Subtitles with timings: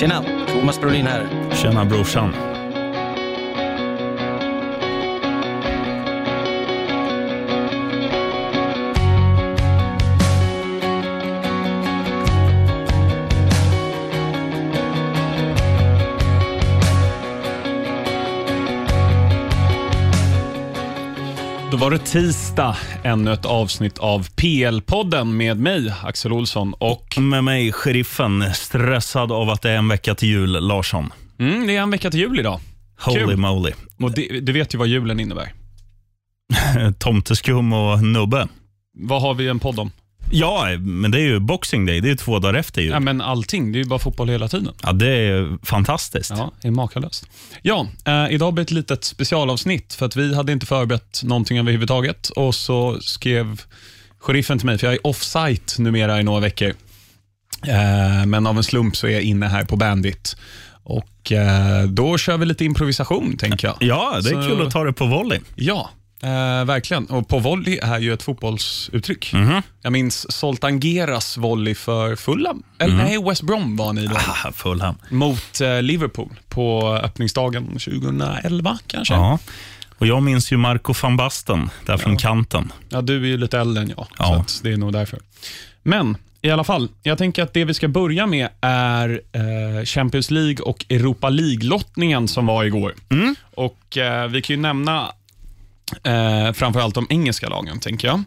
[0.00, 1.28] Tjena, Thomas Brolin här.
[1.54, 2.59] Tjena brorsan.
[21.80, 26.74] Var det tisdag, ännu ett avsnitt av PL-podden med mig, Axel Olsson.
[26.78, 31.12] Och Med mig, sheriffen, stressad av att det är en vecka till jul, Larsson.
[31.38, 32.60] mm, det är en vecka till jul idag.
[33.00, 33.36] Holy Kul.
[33.36, 33.72] moly.
[34.00, 35.52] Och det, du vet ju vad julen innebär.
[36.98, 38.48] Tomteskum och nubbe.
[38.98, 39.90] Vad har vi en podd om?
[40.30, 42.00] Ja, men det är ju Boxing Day.
[42.00, 42.90] Det är ju två dagar efter jul.
[42.90, 44.68] Ja, men allting, det är ju bara fotboll hela tiden.
[44.82, 46.30] Ja, det är fantastiskt.
[46.30, 47.26] Ja, det är makalöst.
[47.62, 51.58] Ja, eh, idag blir det ett litet specialavsnitt för att vi hade inte förberett någonting
[51.58, 53.60] överhuvudtaget och så skrev
[54.18, 56.72] sheriffen till mig, för jag är off-site numera i några veckor.
[57.66, 60.36] Eh, men av en slump så är jag inne här på Bandit
[60.82, 63.76] och eh, då kör vi lite improvisation tänker jag.
[63.80, 65.40] Ja, det är Så- kul att ta det på volley.
[65.54, 65.90] Ja,
[66.22, 67.06] eh, verkligen.
[67.06, 69.32] Och på volley är ju ett fotbollsuttryck.
[69.32, 69.62] Mhm.
[69.82, 72.62] Jag minns Zoltan Geras volley för Fulham.
[72.78, 74.16] Eller nej, West Brom var ni då.
[74.16, 74.94] Ah, Fulham.
[75.10, 79.14] Mot eh, Liverpool på öppningsdagen 2011 kanske.
[79.14, 79.38] Ja.
[79.98, 82.72] Och jag minns ju Marco van Basten, där från kanten.
[82.88, 84.44] Ja, du är ju lite äldre än jag, Ja.
[84.46, 85.18] så det är nog därför.
[85.82, 90.30] Men i alla fall, jag tänker att det vi ska börja med är eh, Champions
[90.30, 92.94] League och Europa League-lottningen som var igår.
[93.54, 95.12] Och eh, Vi kan ju nämna
[96.04, 98.22] eh, framförallt de engelska lagen, tänker jag.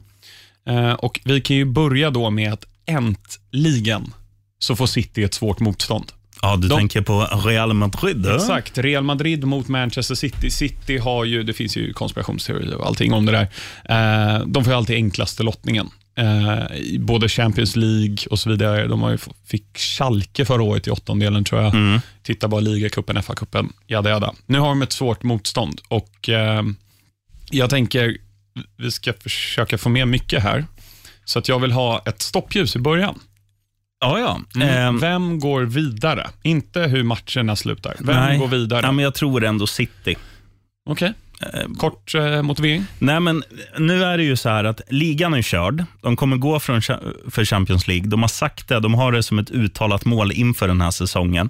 [0.69, 4.14] Eh, och Vi kan ju börja då med att äntligen
[4.59, 6.11] så får City ett svårt motstånd.
[6.42, 8.25] Ja, du De- tänker på Real Madrid?
[8.25, 8.36] eh?
[8.36, 8.78] Exakt.
[8.78, 10.50] Real Madrid mot Manchester City.
[10.50, 13.47] City har ju, det finns ju konspirationsteorier och allting om det där.
[14.36, 15.89] Eh, de får ju alltid enklaste lottningen.
[16.17, 18.88] Eh, i både Champions League och så vidare.
[18.88, 21.73] De har ju, fick Schalke förra året i åttondelen tror jag.
[21.73, 22.00] Mm.
[22.23, 24.33] Titta bara ligacupen, FA-cupen, jada jada.
[24.45, 26.64] Nu har de ett svårt motstånd och eh,
[27.52, 28.17] jag tänker
[28.77, 30.65] vi ska försöka få med mycket här.
[31.26, 33.20] Så att jag vill ha ett stoppljus i början.
[33.99, 34.42] Ja, ja.
[34.55, 34.70] Mm.
[34.70, 36.30] Ehm, Vem går vidare?
[36.43, 37.95] Inte hur matcherna slutar.
[37.99, 38.37] Vem nej.
[38.37, 38.82] går vidare?
[38.86, 40.15] Ja, men jag tror ändå City.
[40.89, 41.14] Okej.
[41.77, 42.86] Kort eh, motivering.
[42.99, 43.43] Nej, men
[43.77, 45.86] nu är det ju så här att ligan är körd.
[46.02, 46.82] De kommer gå från,
[47.32, 48.08] för Champions League.
[48.08, 51.49] De har sagt det, de har det som ett uttalat mål inför den här säsongen.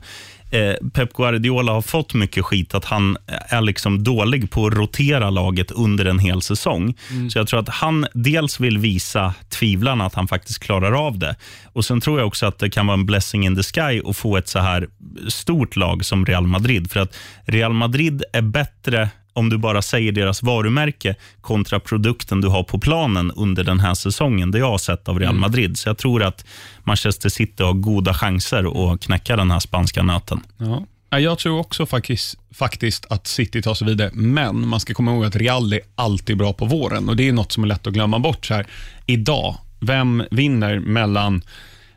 [0.54, 5.30] Eh, Pep Guardiola har fått mycket skit att han är liksom dålig på att rotera
[5.30, 6.96] laget under en hel säsong.
[7.32, 11.36] Så jag tror att han dels vill visa tvivlarna att han faktiskt klarar av det.
[11.66, 14.18] Och Sen tror jag också att det kan vara en blessing in the sky att
[14.18, 14.88] få ett så här
[15.28, 16.92] stort lag som Real Madrid.
[16.92, 17.16] För att
[17.46, 22.80] Real Madrid är bättre om du bara säger deras varumärke kontra produkten du har på
[22.80, 24.52] planen under den här säsongen.
[24.52, 25.78] Det jag har sett av Real Madrid.
[25.78, 26.46] Så jag tror att
[26.84, 30.40] Manchester City har goda chanser att knäcka den här spanska nöten.
[30.58, 30.86] Ja.
[31.10, 35.12] Ja, Jag tror också faktiskt, faktiskt att City tar sig vidare, men man ska komma
[35.12, 37.88] ihåg att Real är alltid bra på våren och det är något som är lätt
[37.88, 38.46] att glömma bort.
[38.46, 38.68] Så här.
[39.06, 41.42] Idag, vem vinner mellan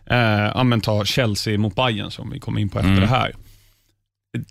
[0.06, 3.34] eh, ta Chelsea mot Bayern som vi kommer in på efter det här.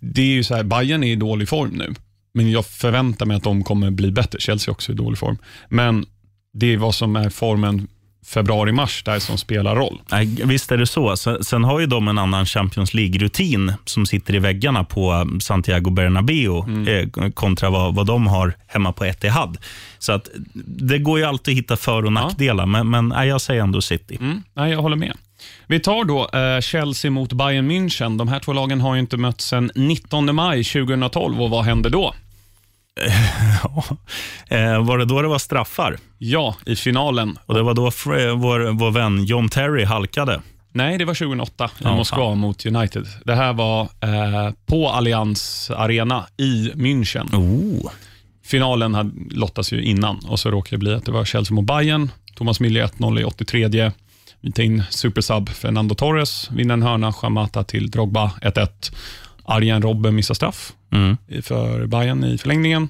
[0.01, 1.93] Det är ju så här, Bayern är i dålig form nu,
[2.35, 4.39] men jag förväntar mig att de kommer bli bättre.
[4.39, 5.37] Chelsea också i dålig form,
[5.69, 6.05] men
[6.53, 7.87] det är vad som är formen
[8.25, 10.01] februari-mars där som spelar roll.
[10.11, 11.15] Nej, visst är det så.
[11.41, 15.89] Sen, har ju de en annan Champions League-rutin som sitter i väggarna på um, Santiago
[15.89, 19.57] Bernabéu eh, kontra vad, vad de har hemma på Etihad.
[19.99, 20.29] Så att
[20.65, 23.81] det går ju alltid att hitta för och nackdelar, men, men nej, jag säger ändå
[23.81, 24.17] City.
[24.21, 25.17] Mm, nej, jag håller med.
[25.67, 28.17] Vi tar då eh, Chelsea mot Bayern München.
[28.17, 31.89] De här två lagen har ju inte mötts sedan 19 maj 2012 och vad hände
[31.89, 32.13] då?
[33.63, 33.83] Ja.
[34.47, 35.97] Eh, var det då det var straffar?
[36.17, 37.39] Ja, i finalen.
[37.45, 37.81] Och Det var då
[38.35, 40.41] vår, vår vän John Terry halkade.
[40.71, 42.37] Nej, det var 2008 i Moskva fan.
[42.37, 43.07] mot United.
[43.25, 47.35] Det här var eh, på Allianz Arena i München.
[47.35, 47.91] Oh.
[48.45, 51.65] Finalen hade lottas ju innan och så råkade det bli att det var Chelsea mot
[51.65, 52.11] Bayern.
[52.35, 53.91] Thomas Müller 1-0 i 83.
[54.41, 58.67] Vi tar in supersub Fernando Torres, vinner en hörna, Chamata till Drogba 1-1.
[59.45, 61.17] Arjen Robben missar straff Mm.
[61.43, 62.89] för Bayern i förlängningen.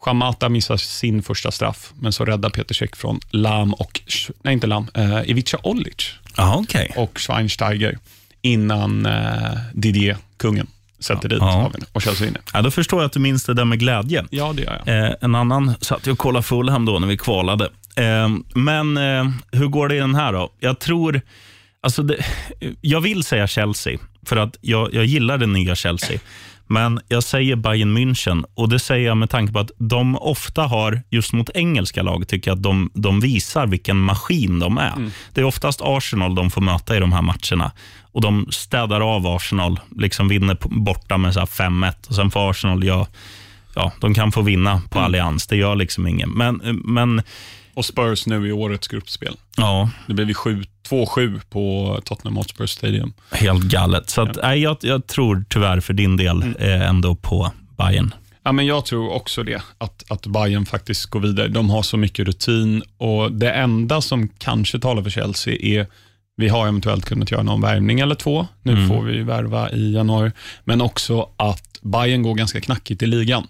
[0.00, 4.00] Chamata missar sin första straff, men så räddar Peter Cech från Lam och,
[4.42, 6.92] nej inte Lam, eh, Ivica Olic Ja, okej.
[6.96, 7.98] och Schweinsteiger
[8.42, 10.66] innan eh, Didier, kungen,
[10.98, 11.46] sätter dit Ja.
[11.54, 12.40] avgörande och Chelsea vinner.
[12.52, 14.24] Ja, då förstår jag att du minns det där med glädje.
[14.30, 15.06] Ja, det gör jag.
[15.08, 17.64] Eh, en annan satt jag och kollade Fulham då när vi kvalade.
[17.96, 20.50] Eh, men eh, hur går det i den här då?
[20.60, 21.20] Jag tror...
[21.82, 22.24] Alltså det,
[22.80, 26.18] jag vill säga Chelsea, för att jag, jag gillar det nya Chelsea.
[26.66, 30.62] Men jag säger Bayern München och det säger jag med tanke på att de ofta
[30.62, 34.92] har, just mot engelska lag, tycker jag att de, de visar vilken maskin de är.
[34.96, 35.10] Mm.
[35.34, 37.72] Det är oftast Arsenal de får möta i de här matcherna
[38.12, 43.06] och de städar av Arsenal, liksom vinner borta med 5-1 och sen får Arsenal, ja,
[43.74, 45.06] ja, de kan få vinna på mm.
[45.06, 46.30] Allians, det gör liksom ingen.
[46.30, 47.22] Men, men
[47.74, 49.36] och Spurs nu i årets gruppspel.
[49.56, 49.90] Ja.
[50.06, 53.12] Det blev 2-7 på Tottenham Hotspur Stadium.
[53.30, 54.10] Helt galet.
[54.10, 54.54] Så att, ja.
[54.54, 56.56] jag, jag tror tyvärr för din del mm.
[56.58, 58.14] eh, ändå på Bayern.
[58.42, 61.48] Ja, men jag tror också det, att, att Bayern faktiskt går vidare.
[61.48, 65.86] De har så mycket rutin och det enda som kanske talar för Chelsea är
[66.36, 68.46] vi har eventuellt kunnat göra någon värvning eller två.
[68.62, 68.88] Nu mm.
[68.88, 70.32] får vi värva i januari.
[70.64, 73.46] Men också att Bayern går ganska knackigt i ligan.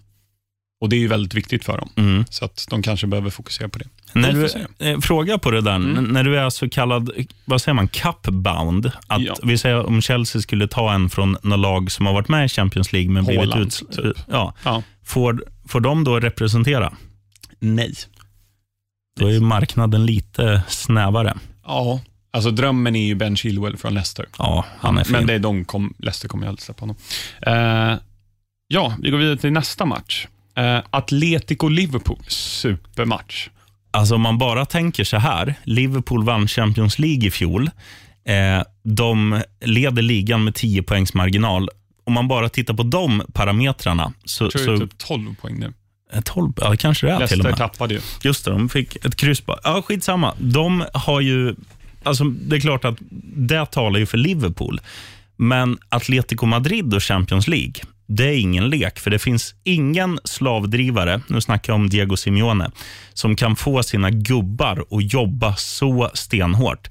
[0.80, 2.24] Och Det är väldigt viktigt för dem, mm.
[2.30, 3.84] så att de kanske behöver fokusera på det.
[4.12, 4.48] När du,
[4.86, 6.04] eh, fråga på det där, mm.
[6.04, 7.10] när du är så kallad,
[7.44, 9.34] vad säger man, cup-bound, att ja.
[9.42, 12.48] vi säger om Chelsea skulle ta en från något lag som har varit med i
[12.48, 14.16] Champions League men blivit ut, typ.
[14.28, 14.82] ja, ja.
[15.04, 16.92] Får, får de då representera?
[17.58, 17.94] Nej.
[19.20, 21.36] Då är marknaden lite snävare.
[21.66, 22.00] Ja,
[22.30, 24.26] alltså drömmen är ju Ben Chilwell från Leicester.
[24.38, 25.12] Ja, han är fin.
[25.12, 26.96] Men det är de kom, Leicester kommer ju aldrig släppa honom.
[27.46, 27.98] Uh,
[28.68, 30.26] ja, vi går vidare till nästa match.
[30.60, 33.48] Uh, Atletico-Liverpool, supermatch.
[33.90, 37.70] Alltså om man bara tänker så här, Liverpool vann Champions League i fjol.
[38.24, 41.68] Eh, de leder ligan med 10 poängs marginal.
[42.04, 44.12] Om man bara tittar på de parametrarna.
[44.24, 45.72] Så, jag tror så, det är typ 12 poäng nu.
[46.24, 47.58] 12, eh, ja, kanske det är Leicester till och med.
[47.58, 48.00] tappade ju.
[48.22, 49.42] Just det, de fick ett kryss.
[49.46, 50.34] Ja, skitsamma.
[50.38, 51.54] De har ju...
[52.02, 52.96] Alltså, det är klart att
[53.36, 54.80] det talar ju för Liverpool.
[55.36, 57.72] Men Atletico Madrid och Champions League,
[58.12, 62.70] det är ingen lek, för det finns ingen slavdrivare, nu snackar jag om Diego Simeone,
[63.14, 66.88] som kan få sina gubbar att jobba så stenhårt.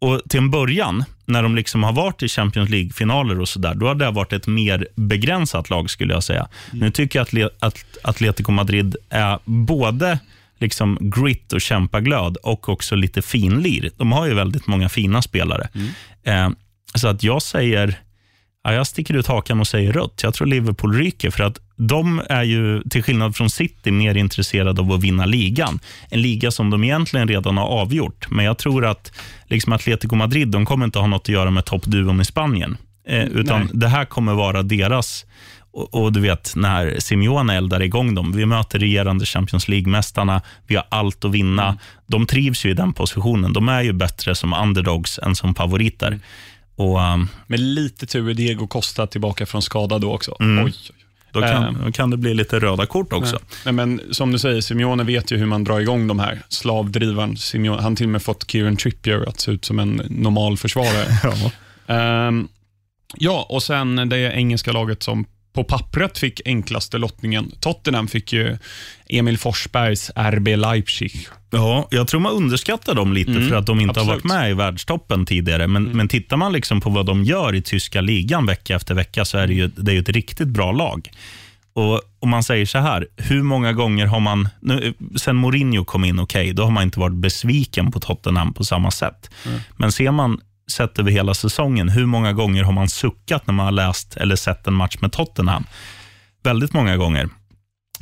[0.00, 3.74] Och Till en början, när de liksom har varit i Champions League-finaler och så där,
[3.74, 6.48] då har det varit ett mer begränsat lag skulle jag säga.
[6.70, 6.84] Mm.
[6.84, 10.18] Nu tycker jag att Atletico Madrid är både
[10.58, 13.90] liksom grit och kämpaglöd och också lite finlir.
[13.96, 15.68] De har ju väldigt många fina spelare.
[15.74, 15.88] Mm.
[16.22, 16.56] Eh,
[16.94, 18.00] så att jag säger
[18.66, 20.20] Ja, jag sticker ut hakan och säger rött.
[20.22, 24.80] Jag tror Liverpool ryker för att de är ju, till skillnad från City, mer intresserade
[24.80, 25.80] av att vinna ligan.
[26.10, 28.30] En liga som de egentligen redan har avgjort.
[28.30, 29.12] Men jag tror att
[29.46, 32.76] liksom Atletico Madrid de kommer inte ha något att göra med toppduon i Spanien.
[33.08, 33.70] Eh, utan Nej.
[33.72, 35.26] Det här kommer vara deras
[35.72, 38.32] och, och, du vet, när Simeone eldar igång dem.
[38.32, 40.42] Vi möter regerande Champions League-mästarna.
[40.66, 41.64] Vi har allt att vinna.
[41.64, 41.76] Mm.
[42.06, 43.52] De trivs ju i den positionen.
[43.52, 46.20] De är ju bättre som underdogs än som favoriter.
[46.76, 50.36] Och, um, Med lite tur är Diego Costa tillbaka från skada då också.
[50.40, 50.64] Mm.
[50.64, 51.06] Oj, oj.
[51.32, 53.38] Då kan, um, då kan det bli lite röda kort också.
[53.64, 56.42] Nej, men Som du säger, Simeone vet ju hur man drar igång de här.
[56.48, 60.56] Slavdrivaren, Simeone, han till och med fått Kieran Trippier att se ut som en normal
[60.56, 61.06] försvarare.
[61.86, 62.28] ja.
[62.28, 62.48] Um,
[63.16, 65.26] ja, och sen det engelska laget som
[65.56, 67.52] på pappret fick enklaste lottningen.
[67.60, 68.58] Tottenham fick ju
[69.08, 71.28] Emil Forsbergs RB Leipzig.
[71.50, 74.08] Ja, jag tror man underskattar dem lite mm, för att de inte absolut.
[74.08, 75.66] har varit med i världstoppen tidigare.
[75.66, 75.96] Men, mm.
[75.96, 79.38] men tittar man liksom på vad de gör i tyska ligan vecka efter vecka så
[79.38, 81.10] är det ju, det är ett riktigt bra lag.
[81.72, 86.04] Och Om man säger så här, hur många gånger har man, nu, sen Mourinho kom
[86.04, 89.30] in, okej, okay, då har man inte varit besviken på Tottenham på samma sätt.
[89.46, 89.60] Mm.
[89.76, 90.40] Men ser man
[90.70, 94.36] sett över hela säsongen, hur många gånger har man suckat när man har läst eller
[94.36, 95.64] sett en match med Tottenham?
[96.42, 97.28] Väldigt många gånger.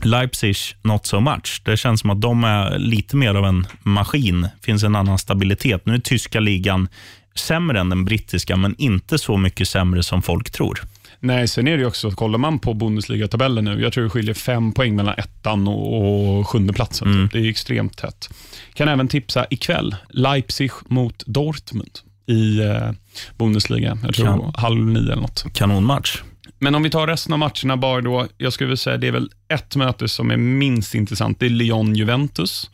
[0.02, 1.62] Leipzig, not so much.
[1.64, 4.49] Det känns som att de är lite mer av en maskin.
[4.62, 5.87] Finns en annan stabilitet.
[5.87, 6.88] Nu är tyska ligan
[7.34, 10.81] sämre än den brittiska, men inte så mycket sämre som folk tror.
[11.20, 14.72] Nej, sen är det också, kollar man på Bundesliga-tabellen nu, jag tror det skiljer fem
[14.72, 17.08] poäng mellan ettan och, och sjunde platsen.
[17.08, 17.29] Mm.
[17.32, 18.29] Det är extremt tätt.
[18.74, 22.90] Kan även tipsa ikväll, Leipzig mot Dortmund i eh,
[23.38, 23.98] Bundesliga.
[24.02, 24.54] Jag tror kan.
[24.56, 25.44] halv nio eller något.
[25.52, 26.22] Kanonmatch.
[26.58, 28.26] Men om vi tar resten av matcherna bara då.
[28.36, 31.40] Jag skulle vilja säga det är väl ett möte som är minst intressant.
[31.40, 32.70] Det är Lyon-Juventus.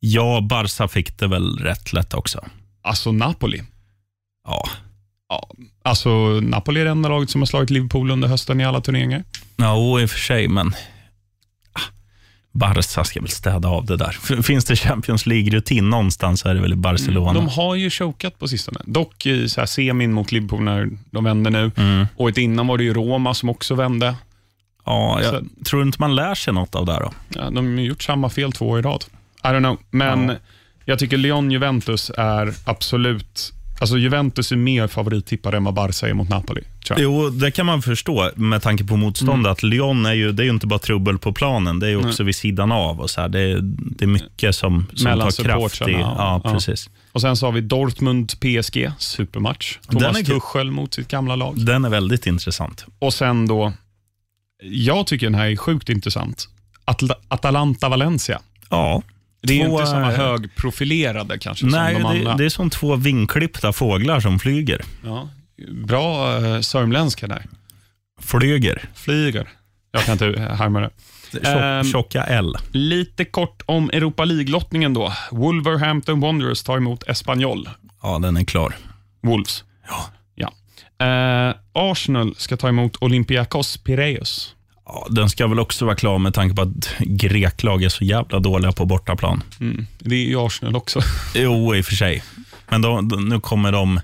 [0.00, 2.44] Ja, Barca fick det väl rätt lätt också.
[2.82, 3.62] Alltså Napoli.
[4.46, 4.68] Ja.
[5.28, 5.50] ja.
[5.82, 9.24] Alltså Napoli är det enda laget som har slagit Liverpool under hösten i alla turneringar.
[9.56, 10.74] Ja, i och för sig, men
[12.52, 14.42] Barca ska väl städa av det där.
[14.42, 17.32] Finns det Champions League-rutin någonstans så är det väl i Barcelona.
[17.32, 18.80] De har ju chokat på sistone.
[18.84, 21.70] Dock i så här semin mot Liverpool när de vände nu.
[21.76, 22.06] Mm.
[22.16, 24.14] Året innan var det ju Roma som också vände.
[24.84, 27.12] Ja, jag så, tror inte man lär sig något av det då?
[27.28, 29.04] Ja, de har gjort samma fel två år i rad.
[29.44, 30.34] I don't know, men ja.
[30.84, 36.28] jag tycker Lyon-Juventus är absolut Alltså Juventus är mer favorittippare än vad Barca är mot
[36.28, 36.62] Napoli.
[36.96, 39.38] Jo, det kan man förstå med tanke på motståndet.
[39.38, 39.52] Mm.
[39.52, 42.22] Att Lyon är ju, det är ju inte bara trubbel på planen, det är också
[42.22, 42.26] mm.
[42.26, 43.00] vid sidan av.
[43.00, 43.28] och så här.
[43.28, 45.88] Det, är, det är mycket som, som Mellan tar kraft.
[45.88, 46.90] I, ja, ja, precis.
[47.12, 49.78] Och Sen så har vi Dortmund-PSG, supermatch.
[49.88, 51.64] Thomas är, Tuchel mot sitt gamla lag.
[51.64, 52.84] Den är väldigt intressant.
[52.98, 53.72] Och sen då
[54.62, 56.48] Jag tycker den här är sjukt intressant.
[56.84, 58.40] Atla Atalanta-Valencia.
[58.68, 59.02] Ja.
[59.42, 62.30] Det är Två, inte samma eh, högprofilerade kanske Nej, som de andra.
[62.30, 64.82] det, det är som två vingklippta fåglar som flyger.
[65.04, 65.28] Ja.
[65.68, 67.46] Bra uh, sörmländska där.
[68.20, 68.84] Flyger.
[68.94, 69.48] Flyger.
[69.92, 70.90] Jag kan inte härma det.
[71.32, 71.84] Tjock, Ehm.
[71.84, 72.56] Tjocka L.
[72.72, 75.12] Lite kort om Europa League-lottningen då.
[75.30, 77.68] Wolverhampton Wanderers tar emot Espanyol.
[78.02, 78.76] Ja, den är klar.
[79.22, 79.64] Wolves.
[79.88, 80.04] Ja.
[80.34, 80.52] Ja.
[81.06, 84.54] Eh, Arsenal ska ta emot Olympiakos Piraeus.
[84.92, 88.38] Ja, den ska väl också vara klar med tanke på att greklag är så jävla
[88.38, 89.42] dåliga på bortaplan.
[89.60, 89.86] Mm.
[89.98, 91.00] Det är ju Arsenal också.
[91.34, 92.22] Jo, i och för sig.
[92.68, 94.00] Men då, då, nu kommer de...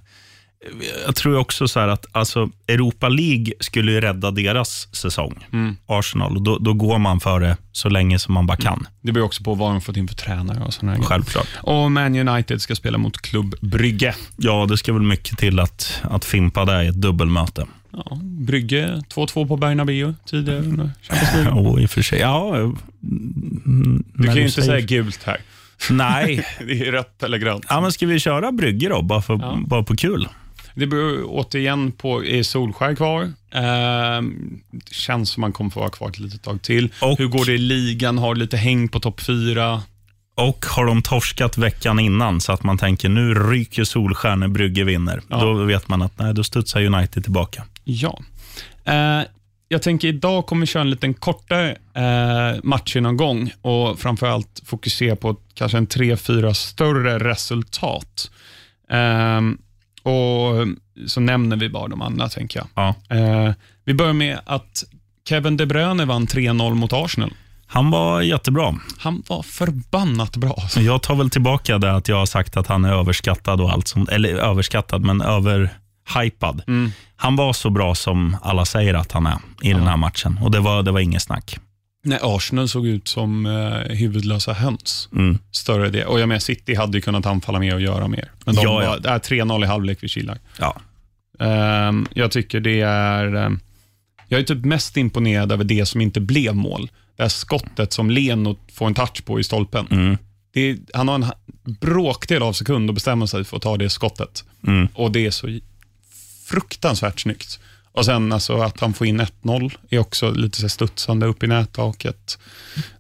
[1.07, 5.47] Jag tror också så här att alltså, Europa League skulle ju rädda deras säsong,
[5.87, 6.37] Arsenal.
[6.37, 8.87] Och då, då går man för det så länge som man bara kan.
[9.01, 11.09] Det beror också på vad de fått in för tränare och sådana grejer.
[11.09, 11.49] Självklart.
[11.57, 14.15] Och Man United ska spela mot Klubb Brygge.
[14.37, 17.67] Ja, det ska väl mycket till att, att fimpa det i ett dubbelmöte.
[17.97, 21.53] Ja, Brygge 2-2 på Bernabéu tidigare under Champions League.
[21.65, 22.19] Jo, i och för sig.
[22.19, 25.37] Ja, mm, Du kan ju inte säger- säga gult här.
[25.91, 26.47] Nej.
[26.67, 27.65] Det är rött eller grönt.
[27.69, 29.59] Ja, men ska vi köra brygger då, bara, för, Ja.
[29.67, 30.29] bara på kul?
[30.75, 33.33] Det beror återigen på, är Solskär kvar?
[34.73, 36.89] Det känns som man kommer få vara kvar ett litet tag till.
[37.03, 38.19] Och- Hur går det i ligan?
[38.19, 39.83] Har lite häng på topp fyra?
[40.35, 44.85] Och har de torskat veckan innan så att man tänker nu ryker Solskär när Brygge
[44.85, 45.21] vinner.
[45.29, 45.41] Ja.
[45.41, 47.65] Då vet man att nej, då studsar United tillbaka.
[47.89, 48.19] Ja.
[48.85, 49.23] Eh,
[49.69, 55.37] jag tänker idag kommer vi köra en liten kortare eh, matchgenomgång och framförallt fokusera på
[55.55, 58.31] kanske en tre, fyra större resultat.
[58.91, 59.59] Ehm,
[60.03, 60.67] och
[61.07, 62.69] Så nämner vi bara de andra, tänker jag.
[62.75, 63.17] Ja.
[63.17, 63.53] Eh,
[63.85, 64.85] vi börjar med att
[65.29, 67.31] Kevin De Bruyne vann 3-0 mot Arsenal.
[67.67, 68.75] Han var jättebra.
[68.99, 70.57] Han var förbannat bra.
[70.77, 73.89] Jag tar väl tillbaka det att jag har sagt att han är överskattad och allt
[73.89, 74.09] sånt.
[74.09, 75.21] Eller överskattad, men
[76.15, 76.63] överhypad.
[76.67, 76.91] Mm.
[77.17, 80.39] Han var så bra som alla säger att han är i den här matchen.
[80.43, 81.59] Och det var, det var inget snack.
[82.05, 85.09] Nej, Arsenal såg ut som eh, huvudlösa höns.
[85.13, 85.39] Mm.
[85.53, 86.05] Större det.
[86.05, 88.31] Och jag menar, City hade ju kunnat anfalla mer och göra mer.
[88.45, 88.89] Men de Ja, ja.
[88.91, 90.39] var, det är 3-0 i halvlek vid Killar.
[90.59, 90.77] Ja.
[91.39, 93.35] Ehm, jag tycker det är...
[93.35, 93.61] ehm,
[94.29, 96.91] jag är typ mest imponerad över det som inte blev mål.
[97.17, 99.87] Det här skottet som Leno får en touch på i stolpen.
[99.91, 100.17] Mm.
[100.55, 101.27] Är, han har en
[101.81, 104.45] bråkdel av sekund att bestämma sig för att ta det skottet.
[104.67, 104.89] Mm.
[104.95, 105.59] Och det är så
[106.47, 107.59] fruktansvärt snyggt.
[107.93, 111.47] Och sen alltså att han får in 1-0 är också lite så studsande upp i
[111.47, 112.39] nättaket.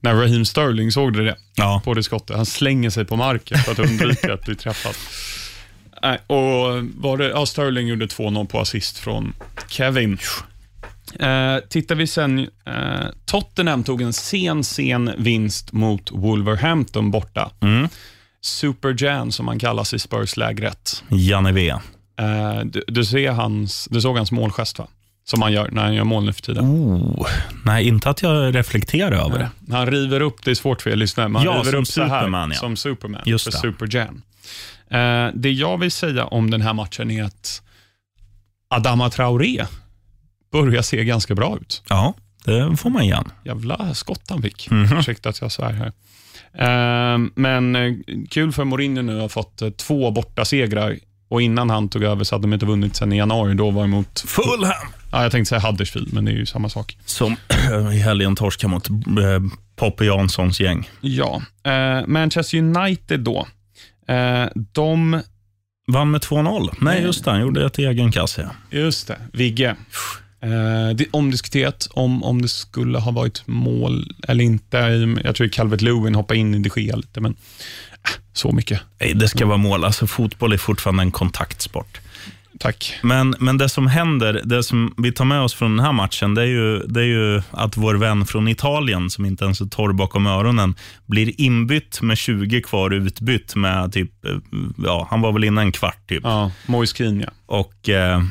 [0.00, 1.82] När Raheem Sterling såg det, det Ja.
[1.84, 2.36] på det skottet.
[2.36, 4.94] Han slänger sig på marken för att undvika att bli träffad.
[6.26, 9.32] Och var det, ja, Sterling gjorde 2-0 på assist från
[9.68, 10.18] Kevin.
[11.20, 17.50] Eh, tittar vi sen, eh, Tottenham tog en sen, sen vinst mot Wolverhampton borta.
[17.60, 17.88] Mm.
[18.40, 21.02] Super Jan som han kallas i Spurs-lägret.
[21.08, 21.74] Janne V.
[22.18, 24.87] Eh, du, du, ser hans, du såg hans målgest va?
[25.25, 26.64] Som han gör när han gör mål nu för tiden.
[26.64, 27.26] Oh.
[27.64, 29.75] Nej, inte att jag reflekterar över det.
[29.75, 32.02] Han river upp, det är svårt för er lyssnare, men han Ja, river upp så
[32.02, 32.58] här, Superman, ja.
[32.58, 33.58] som Superman, Just för det.
[33.58, 34.23] Super Jan.
[34.90, 37.62] Eh, det jag vill säga om den här matchen är att
[38.68, 39.66] Adama Traoré
[40.52, 41.82] börjar se ganska bra ut.
[41.88, 43.30] Ja, det får man igen.
[43.44, 44.70] Jävla skott han fick.
[44.70, 44.99] Mhm.
[44.99, 45.92] Ursäkta att jag svär här.
[46.58, 47.92] Eh, men eh,
[48.30, 50.96] kul för Mourinho nu har fått eh, två borta segrar
[51.28, 53.54] och innan han tog över så hade de inte vunnit sen i januari.
[53.54, 54.88] Då var det mot, Fulham!
[55.12, 56.99] ja, jag tänkte säga Huddersfield, men det är ju samma sak.
[57.04, 57.37] Som
[57.95, 59.40] i helgen torskade mot eh,
[59.76, 60.90] Poppe Janssons gäng.
[61.00, 63.47] Ja, eh, Manchester United då.
[64.09, 65.23] Eh, de,
[65.88, 66.75] Vann med 2-0.
[66.80, 67.30] Nej, just det.
[67.30, 68.50] Han gjorde ett egen kasse.
[68.71, 69.76] just det, Vigge.
[70.40, 74.76] Eh, det omdiskuterat om, om det skulle ha varit mål eller inte.
[75.25, 77.37] Jag tror Calvert Lewin hoppade in i de Gea lite, men
[78.32, 78.80] så mycket.
[79.00, 79.84] Nej, det ska vara mål.
[79.84, 82.00] Alltså, fotboll är fortfarande en kontaktsport.
[82.58, 82.98] Tack.
[83.02, 86.34] Men, men det som händer, det som vi tar med oss från den här matchen,
[86.34, 89.66] det är, ju, det är ju att vår vän från Italien, som inte ens är
[89.66, 90.75] torr bakom öronen,
[91.06, 94.36] blir inbytt med 20 kvar, utbytt med typ, eh,
[94.84, 96.20] ja, han var väl inne en kvart typ.
[96.25, 97.30] Ja, Moise ja.
[97.46, 98.22] Och eh,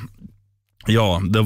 [0.86, 1.40] ja, det,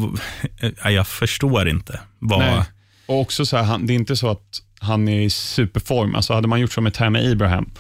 [0.83, 2.00] eh, jag förstår inte.
[2.19, 2.63] Vad, Nej.
[3.05, 6.15] Och också så här, han, det är inte så att han är i superform.
[6.15, 7.71] Alltså hade man gjort som med Tammy Abraham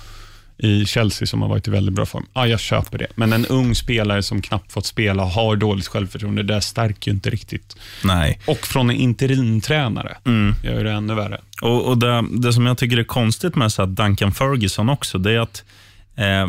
[0.59, 3.07] i Chelsea som har varit i väldigt bra form, ja, jag köper det.
[3.15, 7.29] Men en ung spelare som knappt fått spela har dåligt självförtroende, det stärker ju inte
[7.29, 7.75] riktigt.
[8.03, 8.39] Nej.
[8.47, 10.55] Och från en interimtränare Mm.
[10.63, 11.41] gör det ännu värre.
[11.61, 15.31] Och, och det, det som jag tycker är konstigt med så Duncan Ferguson också, det
[15.31, 15.63] är att
[16.17, 16.47] eh,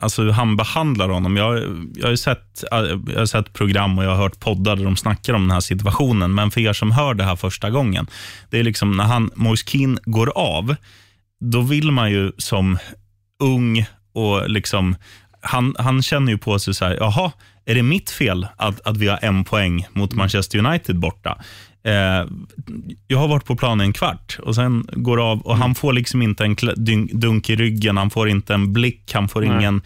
[0.00, 1.36] alltså hur han behandlar honom.
[1.36, 1.58] Jag,
[1.96, 2.78] jag, har sett, eh,
[3.12, 5.60] jag har sett program och jag har hört poddar där de snackar om den här
[5.60, 8.06] situationen, men för er som hör det här första gången,
[8.50, 10.76] det är liksom när han, Moise Kean går av,
[11.40, 12.78] då vill man ju som
[13.38, 14.96] ung och liksom
[15.40, 17.32] han, han känner ju på sig så här, jaha,
[17.64, 21.38] är det mitt fel att, att vi har en poäng mot Manchester United borta?
[21.82, 22.26] Eh,
[23.06, 26.22] jag har varit på planen en kvart och sen går av och han får liksom
[26.22, 26.56] inte en
[27.12, 29.56] dunk i ryggen, han får inte en blick, han får Nej.
[29.56, 29.82] ingen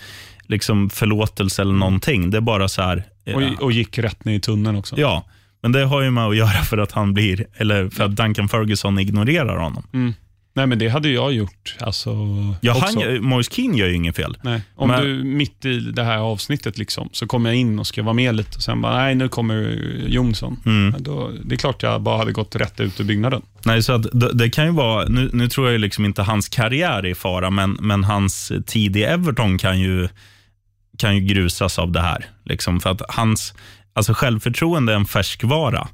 [0.46, 2.30] liksom förlåtelse eller någonting.
[2.30, 3.04] Det är bara så här.
[3.24, 4.96] Eh, och, och gick rätt ner i tunneln också.
[4.98, 5.24] Ja,
[5.62, 8.48] men det har ju med att göra för att han blir, eller för att Duncan
[8.48, 9.86] Ferguson ignorerar honom.
[9.92, 10.14] Mm.
[10.54, 11.76] Nej, men det hade jag gjort.
[11.80, 12.10] Alltså,
[12.60, 14.36] ja, han, Moise Keane gör ju inget fel.
[14.42, 14.62] Nej.
[14.74, 18.02] Om men, du mitt i det här avsnittet liksom, så kommer jag in och ska
[18.02, 19.54] vara med lite och sen bara, nej nu kommer
[20.06, 20.60] Jonsson.
[20.66, 20.94] Mm.
[20.98, 23.42] Då, det är klart jag bara hade gått rätt ut ur byggnaden.
[23.64, 26.98] Nej, så det, det kan ju vara, nu, nu, tror jag liksom inte hans karriär
[26.98, 30.08] är i fara, men, men hans tid i Everton kan ju,
[30.98, 32.26] kan ju grusas av det här.
[32.44, 33.54] Liksom, för att hans
[33.92, 35.88] alltså självförtroende är en färskvara.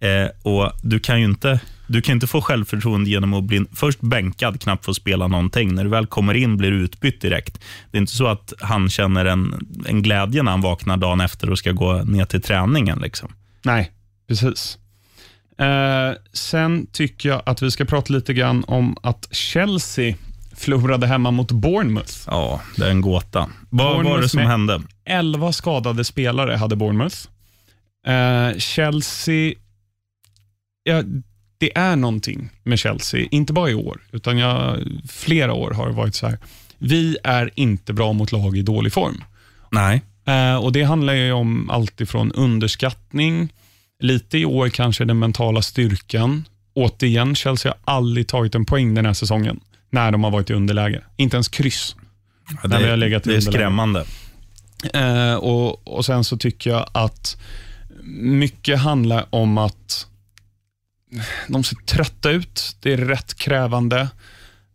[0.00, 1.60] Eh, och du kan ju inte
[1.90, 5.74] du kan inte få självförtroende genom att bli först bänkad, knappt få spela någonting.
[5.74, 7.60] När du väl kommer in blir du utbytt direkt.
[7.90, 11.50] Det är inte så att han känner en, en glädje när han vaknar dagen efter
[11.50, 12.98] och ska gå ner till träningen.
[12.98, 13.34] Liksom.
[13.62, 13.92] Nej,
[14.28, 14.78] precis.
[15.58, 20.14] Eh, sen tycker jag att vi ska prata lite grann om att Chelsea
[20.56, 22.14] förlorade hemma mot Bournemouth.
[22.26, 23.50] Ja, det är en gåta.
[23.70, 24.82] Vad var det som hände?
[25.04, 27.16] 11 skadade spelare hade Bournemouth.
[28.06, 29.54] Eh, Chelsea,
[30.82, 31.02] ja,
[31.60, 35.94] det är någonting med Chelsea, inte bara i år, utan jag, flera år har det
[35.94, 36.38] varit så här.
[36.78, 39.24] Vi är inte bra mot lag i dålig form.
[39.70, 40.02] Nej.
[40.26, 43.52] Eh, och Det handlar ju om allt ifrån underskattning,
[43.98, 46.44] lite i år kanske den mentala styrkan.
[46.74, 50.54] Återigen, Chelsea har aldrig tagit en poäng den här säsongen när de har varit i
[50.54, 51.02] underläge.
[51.16, 51.96] Inte ens kryss.
[52.62, 54.04] Ja, det, är, det är skrämmande.
[54.94, 57.36] Eh, och, och Sen så tycker jag att
[58.12, 60.06] mycket handlar om att
[61.48, 62.76] de ser trötta ut.
[62.80, 64.08] Det är rätt krävande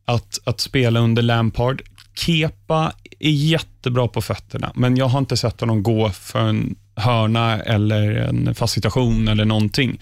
[0.06, 1.82] att, att spela under Lampard.
[2.15, 7.62] Kepa är jättebra på fötterna, men jag har inte sett honom gå för en hörna
[7.62, 10.00] eller en fast situation eller någonting.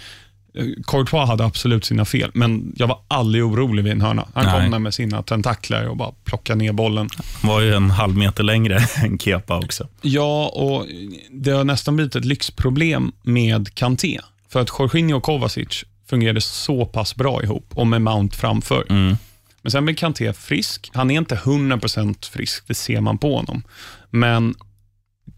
[0.87, 4.27] Courtois hade absolut sina fel, men jag var aldrig orolig vid en hörna.
[4.33, 4.61] Han Nej.
[4.61, 7.09] kom där med sina tentakler och bara plockade ner bollen.
[7.43, 9.87] var ju en halv meter längre än Kepa också.
[10.01, 10.85] Ja, och
[11.31, 14.19] det har nästan blivit ett lyxproblem med Kanté.
[14.49, 18.85] För att Jorginho och Kovacic fungerade så pass bra ihop och med Mount framför.
[18.89, 19.17] Mm.
[19.61, 20.89] Men sen blir Kanté frisk.
[20.93, 23.63] Han är inte 100% frisk, det ser man på honom.
[24.09, 24.55] Men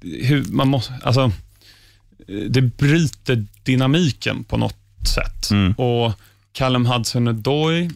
[0.02, 1.32] hur, man måste, alltså,
[2.50, 4.78] det bryter dynamiken på något
[5.16, 5.52] sätt.
[5.52, 5.74] Mm.
[5.74, 6.14] Och
[6.52, 7.92] Callum Hudson-Odoi,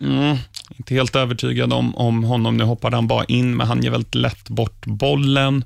[0.00, 0.36] mm,
[0.76, 2.56] inte helt övertygad om, om honom.
[2.56, 5.64] Nu hoppade han bara in, men han ger väldigt lätt bort bollen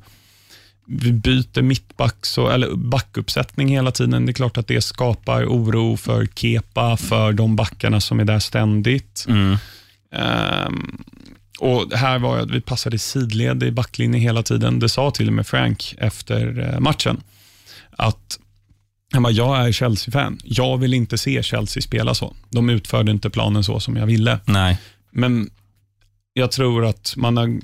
[0.88, 4.27] vi byter mittbacks och, eller backuppsättning hela tiden.
[4.27, 8.38] Det är klart att det skapar oro för Kepa, för de backarna som är där
[8.38, 9.24] ständigt.
[9.29, 9.57] Mm.
[10.66, 11.05] Um,
[11.59, 14.79] och Här var att vi passade sidled i backlinjen hela tiden.
[14.79, 17.20] Det sa till och med Frank efter eh, matchen.
[17.90, 18.38] Att
[19.12, 20.38] han bara, jag är Chelsea-fan.
[20.44, 22.37] Jag vill inte se Chelsea spela så.
[22.51, 24.38] De utförde inte planen så som jag ville.
[24.44, 24.79] Nej.
[25.11, 25.51] Men
[26.38, 27.61] jag tror att man har,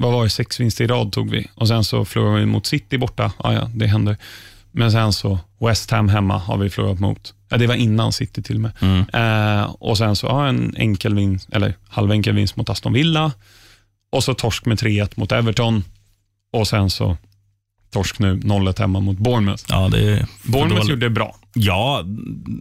[0.00, 2.66] vad var det, sex vinster i rad tog vi och sen så förlorade vi mot
[2.66, 3.32] City borta.
[3.42, 4.16] Ja, ja, det händer.
[4.72, 7.34] Men sen så West Ham hemma har vi förlorat mot.
[7.48, 8.72] Ja, det var innan City till och med.
[8.80, 9.04] Mm.
[9.12, 13.32] Eh, och sen så ja, en enkel vinst, eller halvenkel vinst mot Aston Villa
[14.12, 15.84] och så torsk med 3-1 mot Everton
[16.52, 17.16] och sen så
[17.90, 19.64] torsk nu 0-1 hemma mot Bournemouth.
[19.68, 21.36] Ja, det är Bournemouth gjorde det bra.
[21.54, 22.04] Ja,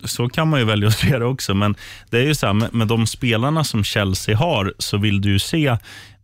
[0.03, 1.53] så kan man ju välja att se det också.
[1.53, 1.75] Men
[2.09, 5.39] det är ju så här, med, med de spelarna som Chelsea har så vill du
[5.39, 5.77] se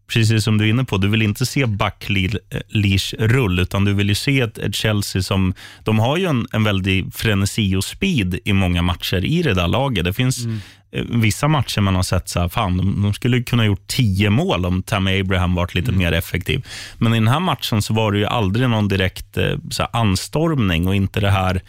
[0.08, 4.10] precis som du är inne på, du vill inte se backleash rull, utan du vill
[4.10, 5.54] ju se ett, ett, Chelsea som...
[5.84, 9.68] De har ju en, en väldig frenesi och speed i många matcher i det där
[9.68, 10.06] laget.
[10.06, 10.60] Det finns mm.
[10.94, 13.88] Eh, vissa matcher man har sett så här, fan, de, de skulle kunna ha gjort
[13.88, 16.00] tio mål om Tammy Abraham varit lite mm.
[16.00, 16.66] mer effektiv.
[16.98, 19.90] Men i den här matchen så var det ju aldrig någon direkt eh, så här,
[19.94, 21.62] anstormning och inte det här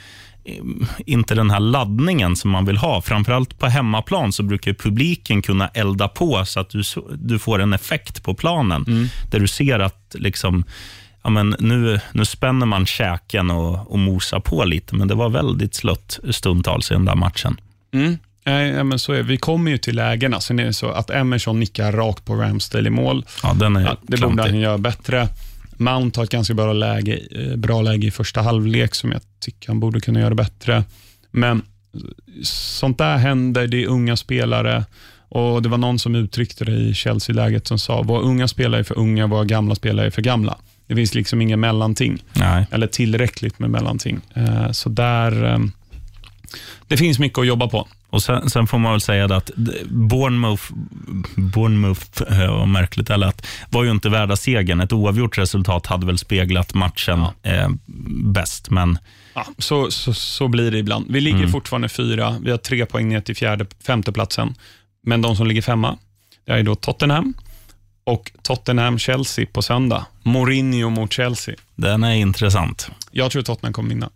[1.07, 3.03] inte den här laddningen som man vill ha.
[3.03, 6.83] Framförallt på hemmaplan så brukar publiken kunna elda på så att du,
[7.15, 8.85] du får en effekt på planen.
[8.89, 9.07] Mm.
[9.31, 10.65] Där du ser att liksom,
[11.23, 15.29] ja, men nu, nu spänner man käken och, och mosar på lite, men det var
[15.29, 17.57] väldigt slött stundtals i den där matchen.
[17.93, 18.19] Mm.
[18.45, 20.41] Ja, men så är, vi kommer ju till lägena.
[20.41, 23.27] Sen är det så att Emerson nickar rakt på Ramsdale i mål.
[23.43, 25.29] Ja, den är ja, det borde han göra bättre.
[25.77, 29.69] Mount har ett ganska bra läge, eh, bra läge i första halvlek som jag tycker
[29.69, 30.85] han borde kunna göra bättre.
[31.31, 31.63] Men
[32.43, 34.85] sånt där händer, det är unga spelare
[35.29, 38.85] och Det var någon som uttryckte det i Chelsea-läget som sa, våra unga spelare är
[38.85, 40.57] för unga, våra gamla spelare är för gamla.
[40.87, 42.67] Det finns liksom inga mellanting, Nej.
[42.71, 44.21] eller tillräckligt med mellanting.
[44.35, 45.59] Eh, så där, eh,
[46.89, 47.89] det finns mycket att jobba på.
[48.15, 49.51] Och sen, sen, får man väl säga att
[49.87, 50.63] Bournemouth,
[51.37, 54.81] Bournemouth vad märkligt det lät, var ju inte värda segern.
[54.81, 57.51] Ett oavgjort resultat hade väl speglat matchen ja.
[57.51, 57.69] eh,
[58.25, 58.71] bäst.
[58.71, 58.99] Men...
[59.35, 61.07] Ja, så, så, så blir det ibland.
[61.09, 61.51] Vi ligger mm.
[61.51, 62.37] fortfarande fyra.
[62.43, 64.55] Vi har tre poäng ner till fjärde, femteplatsen.
[65.03, 65.99] Men de som ligger femma,
[66.45, 67.35] det är då Tottenham
[68.05, 70.07] och Tottenham-Chelsea på söndag.
[70.23, 71.55] Mourinho mot Chelsea.
[71.75, 72.91] Den är intressant.
[73.11, 74.11] Jag tror Tottenham kommer vinna.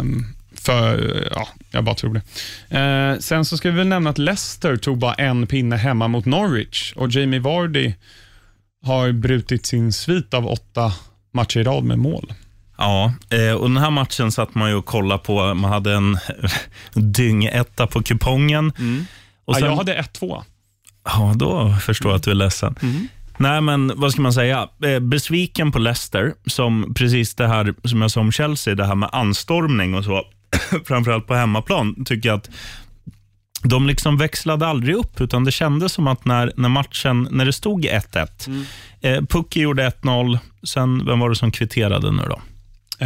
[0.00, 0.26] Um,
[0.62, 2.78] för, ja, jag bara tror det.
[2.78, 6.24] Eh, sen så ska vi väl nämna att Leicester tog bara en pinne hemma mot
[6.24, 7.94] Norwich och Jamie Vardy
[8.84, 10.92] har brutit sin svit av åtta
[11.32, 12.32] matcher i rad med mål.
[12.78, 15.54] Ja, eh, och den här matchen satt man ju och kollade på.
[15.54, 16.18] Man hade en
[16.92, 18.72] dyngetta på kupongen.
[18.78, 19.06] Mm.
[19.44, 20.42] Och sen, ja, jag hade 1-2.
[21.04, 22.74] Ja, då förstår jag att du är ledsen.
[22.82, 23.08] Mm.
[23.38, 24.68] Nej, men vad ska man säga?
[24.84, 28.94] Eh, besviken på Leicester, som precis det här som jag sa om Chelsea, det här
[28.94, 30.24] med anstormning och så.
[30.84, 32.50] framförallt på hemmaplan, tycker jag att
[33.62, 37.52] de liksom växlade aldrig upp, utan det kändes som att när, när matchen, när det
[37.52, 38.64] stod 1-1, mm.
[39.00, 42.40] eh, Pucki gjorde 1-0, sen vem var det som kvitterade nu då?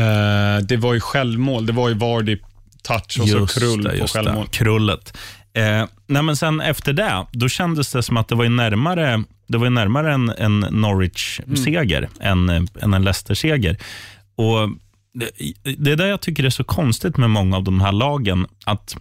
[0.00, 2.38] Eh, det var ju självmål, det var ju Vardy
[2.82, 4.46] touch och just så Krull det, på självmål.
[4.50, 5.18] Det, krullet.
[5.52, 9.58] Eh, nej men sen efter det, då kändes det som att det var närmare, det
[9.58, 12.48] var närmare en, en Norwich-seger mm.
[12.48, 13.76] än, än en Leicester-seger.
[14.36, 14.70] Och
[15.76, 18.46] det, är det jag tycker är så konstigt med många av de här lagen.
[18.64, 18.96] Att,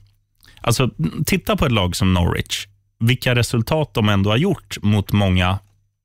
[0.62, 0.90] alltså,
[1.26, 2.68] titta på ett lag som Norwich.
[3.00, 5.60] Vilka resultat de ändå har gjort mot många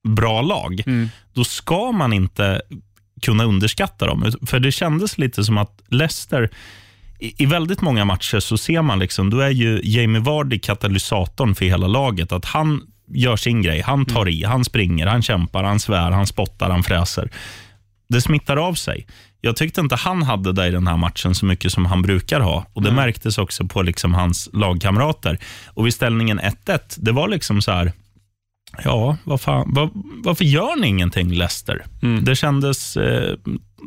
[0.08, 0.82] bra lag.
[0.86, 1.08] Mm.
[1.32, 2.62] Då ska man inte
[3.22, 4.32] kunna underskatta dem.
[4.46, 6.50] För det kändes lite som att Leicester,
[7.18, 11.54] i, i väldigt många matcher så ser man, liksom, då är ju Jamie Vardy katalysatorn
[11.54, 12.32] för hela laget.
[12.32, 12.82] Att han
[13.14, 14.34] gör sin grej, han tar mm.
[14.34, 17.30] i, han springer, han kämpar, han svär, han spottar, han fräser.
[18.10, 19.06] Det smittar av sig
[19.40, 22.40] jag tyckte inte han hade det i den här matchen så mycket som han brukar
[22.40, 22.66] ha.
[22.72, 23.04] Och Det mm.
[23.04, 25.38] märktes också på liksom hans lagkamrater.
[25.66, 27.92] Och vid ställningen 1-1, det var liksom så här,
[28.84, 29.90] ja, vad fan, vad,
[30.24, 31.84] varför gör ni ingenting Leicester?
[32.02, 32.24] Mm.
[32.24, 33.36] Det kändes eh,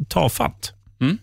[0.07, 0.73] tafatt.
[1.01, 1.17] Mm.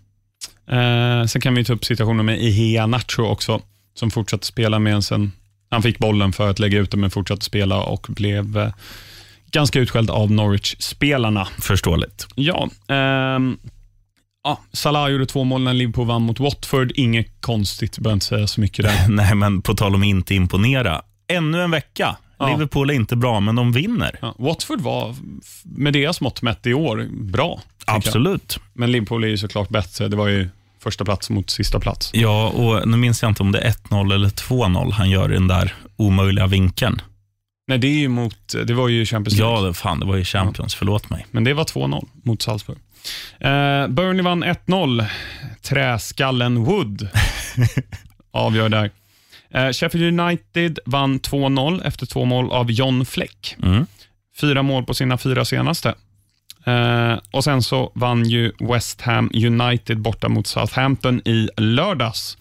[0.70, 3.60] Eh, sen kan vi ta upp situationen med Ihea Nacho också,
[3.94, 5.32] som fortsatte spela med sen
[5.70, 8.72] han fick bollen för att lägga ut den, men fortsatte spela och blev eh,
[9.52, 11.48] ganska utskälld av Norwich-spelarna.
[11.58, 12.26] Förståeligt.
[12.34, 12.68] Ja.
[12.88, 13.56] Ehm,
[14.42, 16.92] Ja, Salah gjorde två mål när Liverpool vann mot Watford.
[16.94, 19.08] Inget konstigt, behöver inte säga så mycket där.
[19.08, 21.02] Nej, men på tal om inte imponera.
[21.28, 22.16] Ännu en vecka.
[22.38, 22.48] Ja.
[22.48, 24.18] Liverpool är inte bra, men de vinner.
[24.22, 25.14] Ja, Watford var,
[25.64, 27.60] med deras mått mätt i år, bra.
[27.86, 28.58] Absolut.
[28.72, 30.08] Men Liverpool är ju såklart bättre.
[30.08, 30.48] Det var ju
[30.82, 32.10] första plats mot sista plats.
[32.14, 35.34] Ja, och nu minns jag inte om det är 1-0 eller 2-0 han gör i
[35.34, 37.02] den där omöjliga vinkeln.
[37.70, 39.66] Nej, det, är ju mot, det var ju Champions League.
[39.66, 40.74] Ja, fan, det var ju Champions.
[40.74, 40.78] Ja.
[40.78, 41.26] Förlåt mig.
[41.30, 42.78] Men det var 2-0 mot Salzburg.
[43.38, 45.06] Eh, Burnley vann 1-0.
[45.62, 47.09] Träskallen Wood
[48.30, 48.90] avgör där.
[49.50, 53.56] Eh, Sheffield United vann 2-0 efter två mål av John Fleck.
[53.62, 53.87] Mm.
[54.40, 55.94] Fyra mål på sina fyra senaste.
[56.64, 62.38] Eh, och Sen så vann ju West Ham United borta mot Southampton i lördags.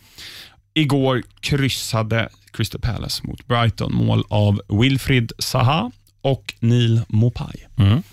[0.74, 3.96] Igår kryssade Crystal Palace mot Brighton.
[3.96, 7.66] Mål av Wilfrid Zaha och Neil Mopai.
[7.78, 8.04] Mm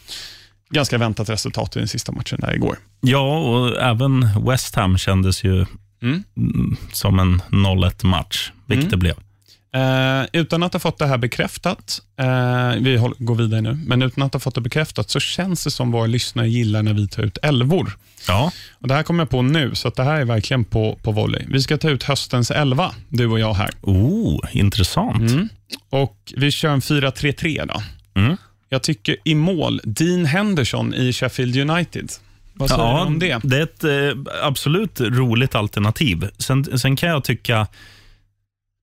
[0.71, 2.79] ganska väntat resultat i den sista matchen där igår.
[3.01, 5.67] Ja, och även West Ham kändes ju
[6.03, 6.25] mm.
[6.93, 8.91] som en 0-1 match, vilket mm.
[8.91, 9.15] det blev.
[9.77, 14.03] Eh, utan att ha fått det här bekräftat, eh, vi håller, går vidare nu, men
[14.03, 17.09] utan att ha fått det bekräftat så känns det som våra lyssnare gillar när vi
[17.09, 17.99] tar ut elvor.
[18.29, 18.53] Ja.
[18.81, 21.45] Och det här kommer jag på nu, så det här är verkligen på, på volley.
[21.49, 23.71] Vi ska ta ut höstens elva, du och jag här.
[23.83, 25.31] Oh, intressant.
[25.31, 25.49] Mm.
[25.91, 27.83] Och Vi kör en 4-3-3 då.
[28.21, 28.37] Mm.
[28.69, 32.11] Jag tycker i mål, Dean Henderson i Sheffield United.
[32.53, 33.41] Vad säger ja, du om det?
[33.43, 36.29] Det är ett eh, absolut roligt alternativ.
[36.39, 37.67] Sen, sen kan jag tycka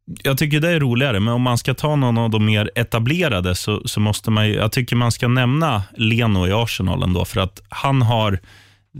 [0.05, 3.55] jag tycker det är roligare, men om man ska ta någon av de mer etablerade
[3.55, 7.61] så, så måste man jag tycker man ska nämna Leno i Arsenal ändå, för att
[7.69, 8.39] han har,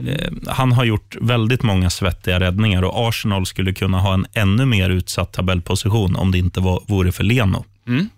[0.06, 4.64] eh, han har gjort väldigt många svettiga räddningar och Arsenal skulle kunna ha en ännu
[4.64, 7.64] mer utsatt tabellposition om det inte var, vore för Leno.
[7.86, 8.08] Mm.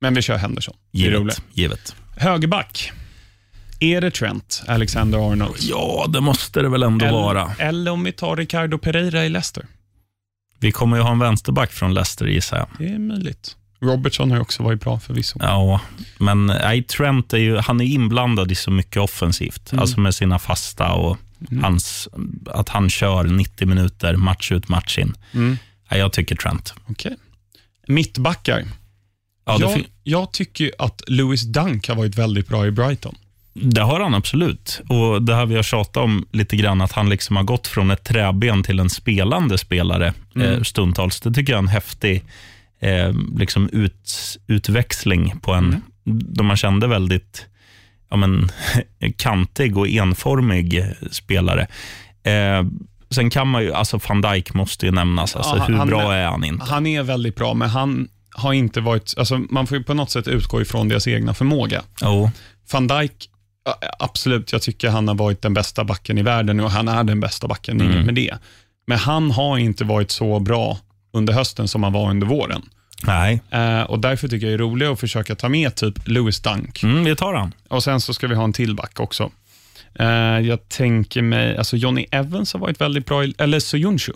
[0.00, 0.74] Men vi kör Henderson.
[0.92, 1.42] Givet.
[1.52, 1.96] givet.
[2.16, 2.92] Högerback.
[3.80, 5.56] Är det Trent Alexander-Arnold?
[5.60, 7.52] Ja, det måste det väl ändå eller, vara.
[7.58, 9.66] Eller om vi tar Ricardo Pereira i Leicester.
[10.58, 12.68] Vi kommer ju ha en vänsterback från Leicester gissar jag.
[12.78, 13.56] Det är möjligt.
[13.80, 15.38] Robertson har också varit bra förvisso.
[15.42, 15.80] Ja,
[16.18, 19.72] men nej, Trent är ju, han är inblandad i så mycket offensivt.
[19.72, 19.82] Mm.
[19.82, 21.18] Alltså med sina fasta och
[21.50, 21.64] mm.
[21.64, 22.08] hans,
[22.46, 25.14] att han kör 90 minuter match ut, match in.
[25.32, 25.58] Mm.
[25.90, 26.74] Nej, jag tycker Trent.
[26.88, 27.12] Okay.
[27.86, 28.64] Mittbackar.
[29.44, 33.16] Ja, jag, jag, tycker att Louis Dunk har varit väldigt bra i Brighton.
[33.62, 34.80] Det har han absolut.
[34.88, 37.90] Och Det här vi har tjatat om lite grann, att han liksom har gått från
[37.90, 40.52] ett träben till en spelande spelare Mm.
[40.52, 41.20] eh, stundtals.
[41.20, 42.24] Det tycker jag är en häftig
[42.80, 46.20] eh, liksom ut, utväxling på en, Mm.
[46.34, 47.46] då man kände väldigt
[48.10, 48.48] ja, men,
[49.16, 51.66] kantig och enformig spelare.
[52.22, 52.66] Eh,
[53.10, 55.36] sen kan man ju, alltså van Dijk måste ju nämnas.
[55.36, 56.64] Alltså, Ja, hur han- bra är han inte?
[56.64, 59.14] Han är väldigt bra, men han har inte varit...
[59.18, 61.82] Alltså, man får ju på något sätt utgå ifrån deras egna förmåga.
[62.02, 62.30] Oh.
[62.72, 63.12] Van Dijk,
[63.98, 67.20] absolut, jag tycker han har varit den bästa backen i världen och han är den
[67.20, 68.04] bästa backen, Mm.
[68.06, 68.34] med det.
[68.86, 70.78] Men han har inte varit så bra
[71.12, 72.62] under hösten som han var under våren.
[73.06, 76.40] Nej, Eh, och Därför tycker jag det är roligt att försöka ta med typ Lewis
[76.40, 76.82] Dunk.
[76.82, 77.52] mm, vi tar han.
[77.68, 79.30] Och Sen så ska vi ha en till back också.
[79.94, 80.06] Eh,
[80.40, 84.12] jag tänker mig, alltså Johnny Evans har varit väldigt bra, i, eller Soyuncu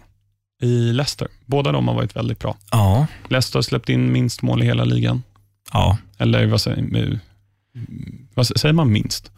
[0.62, 1.28] i Leicester.
[1.46, 2.56] Båda de har varit väldigt bra.
[2.70, 5.22] Ja, Leicester har släppt in minst mål i hela ligan.
[5.72, 5.98] ja.
[6.18, 7.18] Eller vad säger,
[8.34, 9.30] vad säger man minst?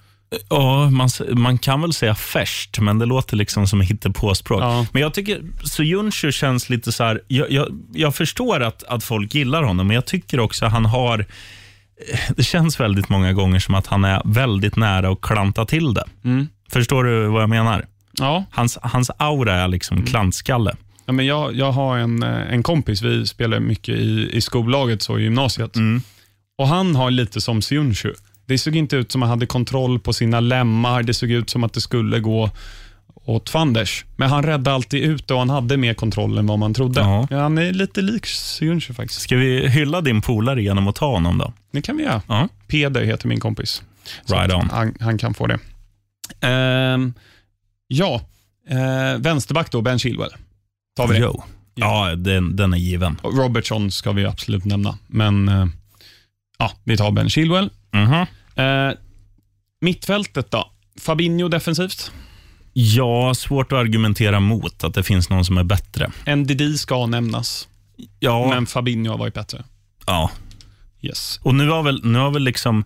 [0.48, 4.62] Ja, man, man kan väl säga färskt, men det låter liksom som hittepåspråk.
[4.62, 4.86] Ja.
[4.92, 9.34] Men jag tycker Soyuncu känns lite så här, jag, jag, jag förstår att, att folk
[9.34, 13.58] gillar honom, men jag tycker också att han har, eh, det känns väldigt många gånger
[13.58, 16.04] som att han är väldigt nära att klanta till det.
[16.24, 16.48] Mm.
[16.70, 17.86] Förstår du vad jag menar?
[18.18, 20.76] Ja, Hans, hans aura är liksom klantskalle.
[21.06, 25.02] Ja, men jag, jag har en, eh, en kompis, vi spelar mycket i, i skollaget
[25.02, 25.76] så i gymnasiet.
[26.58, 28.12] Och Han har lite som Sionchu.
[28.46, 31.02] Det såg inte ut som att han hade kontroll på sina lemmar.
[31.02, 32.50] Det såg ut som att det skulle gå
[33.24, 34.05] åt fanders.
[34.16, 37.00] Men han räddade alltid ut och han hade mer kontroll än vad man trodde.
[37.00, 37.28] Ja.
[37.31, 39.20] Ja, han är lite lik Sionchu faktiskt.
[39.20, 41.52] Ska vi hylla din polare genom att ta honom då?
[41.72, 42.22] Det kan vi göra.
[42.26, 42.48] Ja.
[42.66, 43.83] Peder heter min kompis.
[44.26, 44.70] Right on.
[44.70, 45.59] Han, han kan få det.
[46.40, 47.14] Ehm,
[47.88, 48.20] ja,
[48.70, 50.31] uh, vänsterback då, Ben Chilwell.
[50.96, 51.20] Tar vi det.
[51.20, 51.42] Jo.
[51.74, 53.18] Ja, den, den är given.
[53.22, 55.66] Och Robertson ska vi absolut nämna, men eh,
[56.59, 57.70] ja, vi tar Ben Chilwell.
[57.92, 58.26] Mhm.
[58.66, 58.94] Eh,
[59.81, 60.70] mittfältet då?
[61.00, 62.12] Fabinho defensivt.
[62.72, 66.11] Ja, svårt att argumentera mot att det finns någon som är bättre.
[66.37, 67.68] NDD ska nämnas,
[68.20, 69.64] Ja, men Fabinho har varit bättre.
[70.07, 70.31] ja.
[71.05, 71.40] Yes.
[71.42, 72.85] Och nu har väl, nu har väl liksom...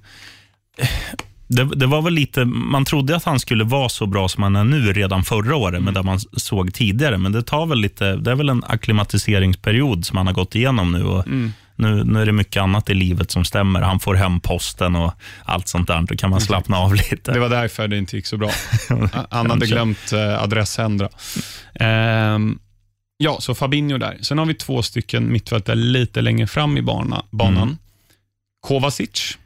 [1.49, 4.57] Det, det var väl lite, man trodde att han skulle vara så bra som han
[4.57, 7.19] är nu redan förra året, med det man såg tidigare.
[7.19, 10.92] Men det tar väl lite, det är väl en akklimatiseringsperiod som han har gått igenom
[10.92, 11.05] nu.
[11.05, 11.25] Och
[11.77, 13.81] nu, nu är det mycket annat i livet som stämmer.
[13.81, 16.03] Han får hem posten och allt sånt där.
[16.03, 17.33] Då kan man slappna av lite.
[17.33, 18.51] Det var därför det inte gick så bra.
[19.31, 21.09] Han hade glömt eh, adressändra.
[21.75, 22.59] Ehm,
[23.17, 24.19] ja, så Fabinho där.
[24.21, 27.62] Sen har vi två stycken mittfältare lite längre fram i bana, banan.
[27.62, 27.77] Mm.
[28.61, 29.39] Kovacic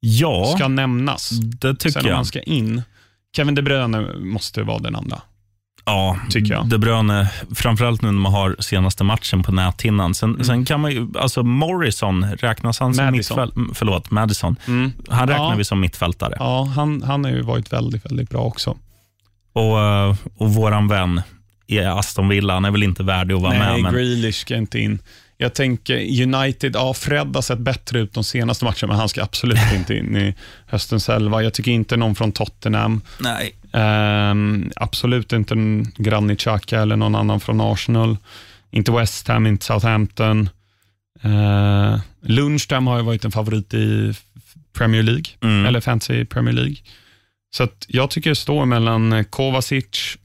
[0.00, 1.30] Ja, ska nämnas.
[1.30, 2.16] det tycker Sen om jag.
[2.16, 2.82] han ska in,
[3.36, 5.20] Kevin De Bruyne måste vara den andra.
[5.88, 6.66] Ja, tycker jag.
[6.68, 10.14] De Bruyne, framförallt nu när man har senaste matchen på näthinnan.
[10.14, 10.44] Sen, Mm.
[10.44, 13.40] sen kan man ju, alltså Morrison, räknas han som Madison.
[13.40, 13.78] mittfält?
[13.78, 14.56] Förlåt, Madison.
[15.08, 15.54] Han räknar Ja.
[15.58, 16.36] vi som mittfältare.
[16.38, 18.76] Ja, han, han har ju varit väldigt, väldigt bra också.
[19.52, 21.22] Och, eh, och våran vän
[21.66, 23.82] i Aston Villa, han är väl inte värdig att vara Nej, med.
[23.82, 24.98] Men, Grealish ska inte in.
[25.38, 29.22] Jag tänker United, ja Fred har sett bättre ut de senaste matcherna, men han ska
[29.22, 30.34] absolut inte in i
[30.66, 31.42] höstens elva.
[31.42, 33.00] Jag tycker inte någon från Tottenham.
[33.20, 33.54] nej.
[33.76, 38.16] Ehm, absolut inte en Granit Xhaka eller någon annan från Arsenal.
[38.70, 40.48] Inte West Ham, inte Southampton.
[41.24, 44.14] Uh, Lundström har ju varit en favorit i
[44.72, 45.66] Premier League, Mm.
[45.66, 46.76] eller Fantasy Premier League.
[47.56, 50.16] Så jag tycker det står mellan Kovacic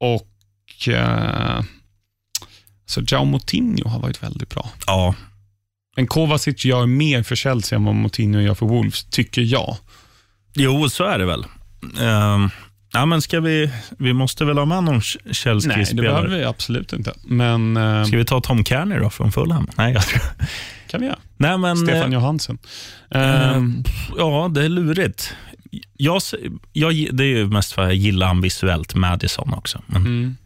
[0.00, 0.28] och
[0.88, 1.62] uh,
[2.86, 4.70] så Jao Moutinho har varit väldigt bra.
[4.86, 5.14] Ja,
[5.96, 9.76] Men Kovacic gör mer för Chelsea än vad Moutinho gör för Wolves, tycker jag.
[10.54, 11.44] jo, så är det väl.
[12.00, 12.50] Ehm,
[12.94, 16.12] ja, men ska vi, vi måste väl ha med någon Nej, det Chelsea-spelare?
[16.12, 17.12] behöver vi absolut inte.
[17.24, 19.68] Men eh, Ska vi ta Tom Kearney då från Fulham?
[19.76, 20.20] Nej, jag tror...
[20.88, 21.18] kan vi göra.
[21.36, 21.76] Nej, men...
[21.76, 22.58] Stefan eh, Johansson.
[23.10, 23.84] Eh, Ehm,
[24.18, 25.34] ja, det är lurigt.
[25.96, 26.22] Jag,
[26.72, 29.82] jag, det är ju mest för att jag gillar han visuellt, Madison också.
[29.86, 30.36] Men mm.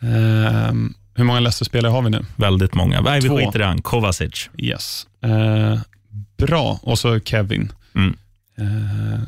[0.00, 2.24] Ehm, hur många Leicester-spelare har vi nu?
[2.36, 3.00] väldigt många.
[3.00, 3.36] Nej, vi Två.
[3.36, 3.82] skiter i han.
[3.82, 4.50] Kovacic.
[4.58, 5.06] Yes.
[5.22, 5.78] Eh,
[6.36, 6.80] bra.
[6.82, 7.72] Och så Kevin.
[7.94, 8.16] Mm.
[8.58, 9.20] Eh,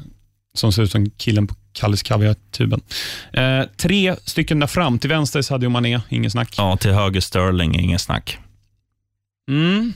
[0.55, 2.81] som ser ut som killen på Kalles Kaviar-tuben.
[3.33, 4.99] Eh, tre stycken där fram.
[4.99, 6.55] Till vänster Sadio Mané, ingen snack.
[6.57, 8.39] Ja, till höger Sterling, ingen snack.
[9.49, 9.93] Mm.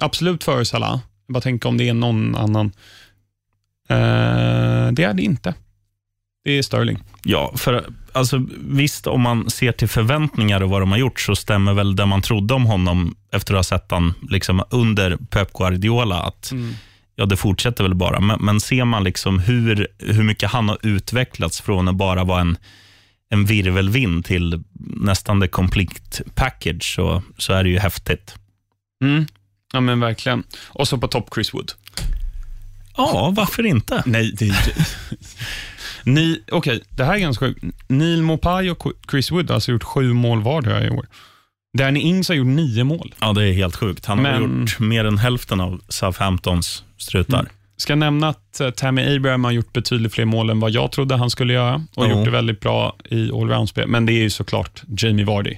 [0.00, 1.00] Absolut före Salah.
[1.26, 2.66] Jag bara tänker om det är någon annan.
[3.88, 5.54] Eh, det är det inte.
[6.44, 6.98] Det är Sterling.
[7.22, 11.36] Ja, för alltså, visst, om man ser till förväntningar och vad de har gjort, så
[11.36, 15.52] stämmer väl det man trodde om honom efter att ha sett han liksom under Pep
[15.52, 16.52] Guardiola, att
[17.20, 18.20] ja, det fortsätter väl bara.
[18.20, 22.40] Men, men ser man liksom hur, hur mycket han har utvecklats från att bara vara
[22.40, 22.56] en,
[23.30, 24.62] en virvelvind till
[24.96, 28.34] nästan the complete package, så, så är det ju häftigt.
[29.04, 29.26] Mm.
[29.72, 30.42] Ja, men verkligen.
[30.68, 31.72] Och så på topp Chris Wood.
[32.96, 34.02] Ja, varför inte?
[34.06, 34.56] Nej, det är
[36.04, 37.64] Ni, Okej, det här är ganska sjukt.
[37.88, 41.06] Neil Mopai och Chris Wood har alltså gjort sju mål vardera i år.
[41.78, 43.14] Danny Ings har gjort nio mål.
[43.20, 44.06] Ja, det är helt sjukt.
[44.06, 47.38] Han har Men- gjort mer än hälften av Southamptons strutar.
[47.40, 47.50] Mm.
[47.76, 51.16] Ska nämna att eh, Tammy Abraham har gjort betydligt fler mål än vad jag trodde
[51.16, 52.10] han skulle göra och Jo.
[52.10, 53.88] gjort det väldigt bra i allround-spel.
[53.88, 55.56] Men det är ju såklart Jamie Vardy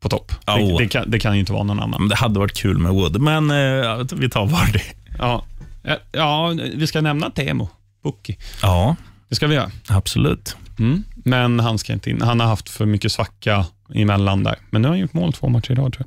[0.00, 0.32] på topp.
[0.46, 0.78] Det, Jo.
[0.78, 2.00] det, kan, det kan ju inte vara någon annan.
[2.00, 4.80] Men Det hade varit kul med Wood, men eh, vi tar Vardy.
[5.18, 5.44] Ja,
[5.84, 7.68] Eh, ja vi ska nämna Temo
[8.02, 8.38] Pukki.
[8.62, 8.96] Ja,
[9.28, 9.70] Det ska vi göra.
[9.88, 10.56] absolut.
[10.78, 11.04] Mm.
[11.24, 12.22] Men han ska inte in.
[12.22, 13.64] Han har haft för mycket svacka
[13.94, 14.56] emellan där.
[14.70, 16.06] Men nu har han gjort mål två matcher idag tror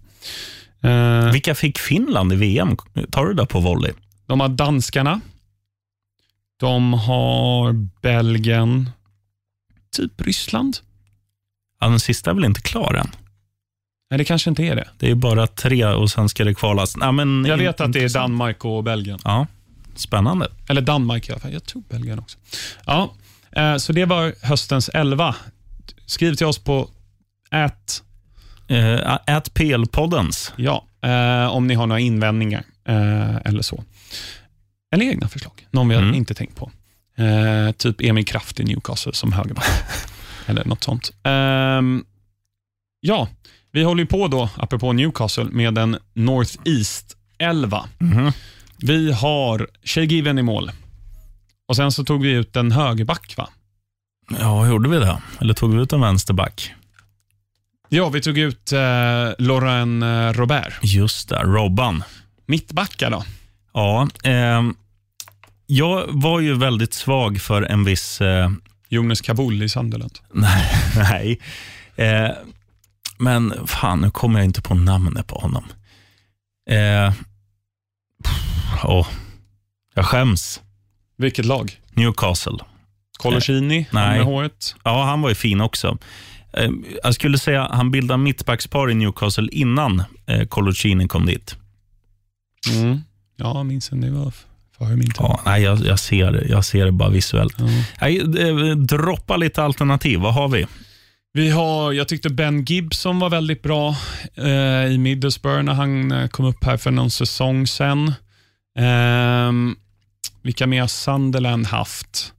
[0.82, 1.26] jag.
[1.26, 2.78] Eh, Vilka fick Finland i VM?
[3.12, 3.92] Tar du det på volley?
[4.26, 5.22] De har danskarna.
[6.60, 8.90] De har Belgien.
[9.96, 10.78] Typ Ryssland.
[11.80, 13.12] Ja, den sista är väl inte klar än?
[14.10, 14.90] Nej, det kanske inte är det.
[15.00, 16.96] Det är bara tre och sen ska det kvalas.
[17.00, 18.10] Ja, men, Jag vet att det är.
[18.10, 19.20] Danmark och Belgien.
[19.24, 19.48] Ja,
[19.96, 20.48] spännande.
[20.70, 21.54] Eller Danmark fall.
[21.54, 22.38] Jag tror Belgien också.
[22.86, 23.14] Ja,
[23.52, 25.36] eh, så det var höstens elva.
[26.06, 26.90] Skriv till oss på
[27.52, 28.04] at,
[28.72, 30.54] Uh, at PL-poddens.
[30.56, 33.84] ja, eh, om ni har några invändningar eh, eller så.
[34.92, 35.68] Eller egna förslag.
[35.72, 36.16] Någon vi har Mm.
[36.16, 36.72] inte tänkt på.
[37.18, 39.66] Eh, typ Emil Kraft i Newcastle som högerback.
[40.46, 41.12] eller något sånt.
[41.24, 42.06] Ehm,
[43.00, 43.28] ja,
[43.72, 47.88] vi håller på då, apropå Newcastle, med en North East 11.
[47.98, 48.32] Mhm.
[48.78, 50.72] Vi har Shay Given i mål.
[51.68, 53.50] Och Sen så tog vi ut en högerback, va?
[54.40, 55.22] Ja, gjorde vi det?
[55.42, 56.74] Eller tog vi ut en vänsterback?
[57.90, 58.80] Ja, vi tog ut eh,
[59.38, 60.74] Laurent eh, Robert.
[60.82, 62.04] Just det, Robban.
[62.46, 63.24] Mittbackar då?
[63.74, 64.76] Ja, ehm,
[65.66, 68.22] jag var ju väldigt svag för en viss...
[68.22, 68.52] Eh,
[68.90, 70.20] Jonas Kabul i Sunderland.
[70.32, 71.40] nej, nej.
[71.96, 72.32] Eh,
[73.18, 75.64] men fan, nu kommer jag inte på namnet på honom.
[76.70, 77.14] Eh,
[78.24, 79.08] pff, åh,
[79.94, 80.62] jag skäms.
[81.18, 81.80] Vilket lag?
[81.92, 82.58] Newcastle.
[83.18, 84.18] Colocini, han Nej.
[84.18, 84.76] med håret.
[84.84, 85.98] Ja, han var ju fin också.
[86.54, 86.70] Eh,
[87.04, 91.56] jag skulle säga han bildade mittbackspar i Newcastle innan eh, Coloccini kom dit.
[92.74, 93.02] Mm.
[93.44, 94.02] Ja, jag minns en.
[94.02, 94.34] Det var
[94.78, 95.16] före min tid.
[95.18, 96.46] Ja, nej, jag, jag, ser, det.
[96.46, 97.56] jag ser det bara visuellt.
[97.58, 97.66] Ja.
[98.02, 100.20] Nej, eh, droppa lite alternativ.
[100.20, 100.66] Vad har vi?
[101.34, 103.96] Vi har, jag tyckte Ben Gibson var väldigt bra
[104.36, 108.14] eh, i Middlesbrough när han eh, kom upp här för någon säsong sen.
[108.80, 109.76] Ehm,
[110.42, 112.34] vilka mer har Sunderland haft?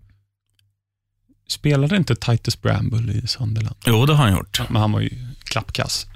[1.48, 3.76] Spelade inte Titus Bramble i Sunderland?
[3.86, 4.60] Jo, det har han gjort.
[4.68, 5.10] Men han var ju
[5.44, 6.06] klappkass.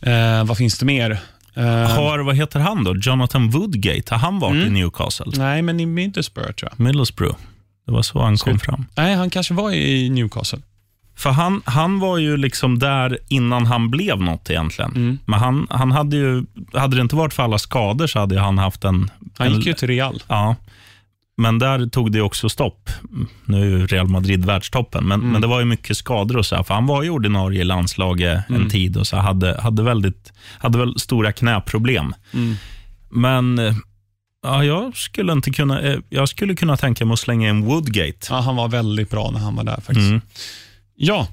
[0.00, 1.20] Eh, vad finns det mer?
[1.58, 1.64] Eh,
[1.96, 2.96] Har, vad heter han då?
[2.96, 4.14] Jonathan Woodgate.
[4.14, 4.66] Har han varit Mm.
[4.76, 5.32] i Newcastle?
[5.36, 6.80] Nej, men i Middlesbrough tror jag.
[6.84, 7.36] Middlesbrough.
[7.86, 8.84] Det var så han kom Ska- fram.
[8.96, 10.58] Nej, han kanske var i Newcastle.
[11.16, 14.90] För han, han var ju liksom där innan han blev något egentligen.
[14.90, 15.18] Mm.
[15.24, 18.58] Men han, han hade ju, hade det inte varit för alla skador så hade han
[18.58, 19.10] haft en...
[19.38, 20.22] Han en gick ju till Real.
[20.28, 20.56] Ja,
[21.38, 22.90] men där tog det också stopp.
[23.44, 25.32] Nu är ju Real Madrid världstoppen, men, Mm.
[25.32, 26.56] men det var ju mycket skador och så.
[26.56, 28.62] Här, för han var ju ordinarie i landslaget Mm.
[28.62, 32.14] en tid och så hade, hade, väldigt, hade väl stora knäproblem.
[32.34, 32.54] Mm.
[33.10, 33.60] Men
[34.42, 38.26] ja, jag, skulle inte kunna, eh, jag skulle kunna tänka mig att slänga in Woodgate.
[38.30, 39.98] Ja, han var väldigt bra när han var där faktiskt.
[40.08, 40.20] Mm.
[40.94, 41.28] Ja,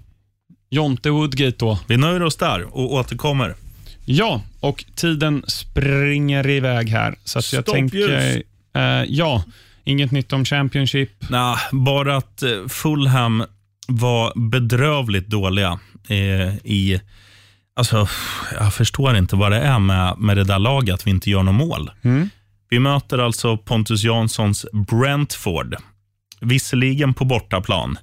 [0.70, 1.80] Jonte Woodgate då.
[1.88, 3.56] Vi nöjer oss där och återkommer.
[4.06, 7.16] Ja, och tiden springer iväg här.
[7.24, 8.44] Så att jag tänker,
[8.76, 9.44] eh, ja,
[9.86, 11.30] inget nytt om Championship.
[11.30, 13.44] Nah, bara att eh, Fulham
[13.88, 17.02] var bedrövligt dåliga eh, i...
[17.78, 18.08] Alltså,
[18.60, 21.44] jag förstår inte vad det är med, med det där laget, att vi inte gör
[21.44, 21.92] något mål.
[22.02, 22.30] Mm.
[22.70, 25.76] Vi möter alltså Pontus Janssons Brentford.
[26.42, 27.98] Visserligen på bortaplan,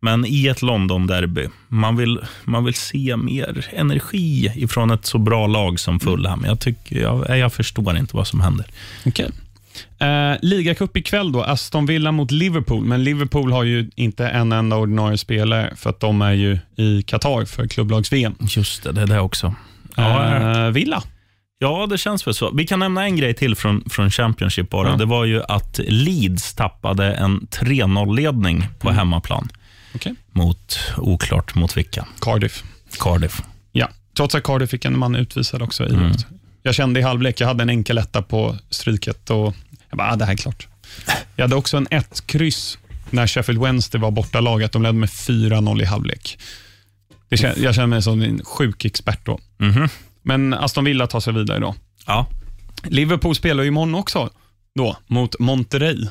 [0.00, 1.48] men i ett London-derby.
[1.68, 6.44] Man vill, man vill se mer energi ifrån ett så bra lag som Fulham.
[6.44, 8.66] Jag, tycker, jag, jag förstår inte vad som händer.
[9.04, 9.28] Okay.
[10.02, 14.76] Eh, Ligacup ikväll då, Aston Villa mot Liverpool, men Liverpool har ju inte en enda
[14.76, 18.34] ordinarie spelare för att de är ju i Qatar för klubblags-VM.
[18.40, 19.54] Just det, det är det också.
[19.96, 20.34] Ja,
[20.66, 21.02] Eh, Villa.
[21.58, 22.50] Ja, det känns väl så.
[22.54, 24.88] Vi kan nämna en grej till från, från Championship bara.
[24.88, 24.96] Ja.
[24.96, 28.98] Det var ju att Leeds tappade en 3-0-ledning på Mm.
[28.98, 29.48] hemmaplan.
[29.94, 30.14] Okej.
[30.32, 32.06] Mot, oklart mot vilka.
[32.20, 32.64] Cardiff.
[32.98, 33.42] Cardiff.
[33.72, 35.84] Ja, trots att Cardiff fick en man utvisad också.
[35.86, 36.12] I Mm.
[36.62, 39.54] Jag kände i halvlek, jag hade en enkel etta på stryket och
[39.92, 40.66] jag bara, ah, det här är klart.
[41.36, 42.78] Jag hade också en ett kryss
[43.10, 44.72] när Sheffield Wednesday var bortalaget.
[44.72, 46.38] De ledde med 4-0 i halvlek.
[47.34, 49.38] Kän, jag känner mig som en sjuk expert då.
[49.58, 49.88] Mhm.
[50.22, 51.74] Men Aston Villa tar sig vidare då.
[52.06, 52.26] Ja,
[52.84, 54.30] Liverpool spelar ju imorgon också
[54.74, 56.08] då, mot Monterrey,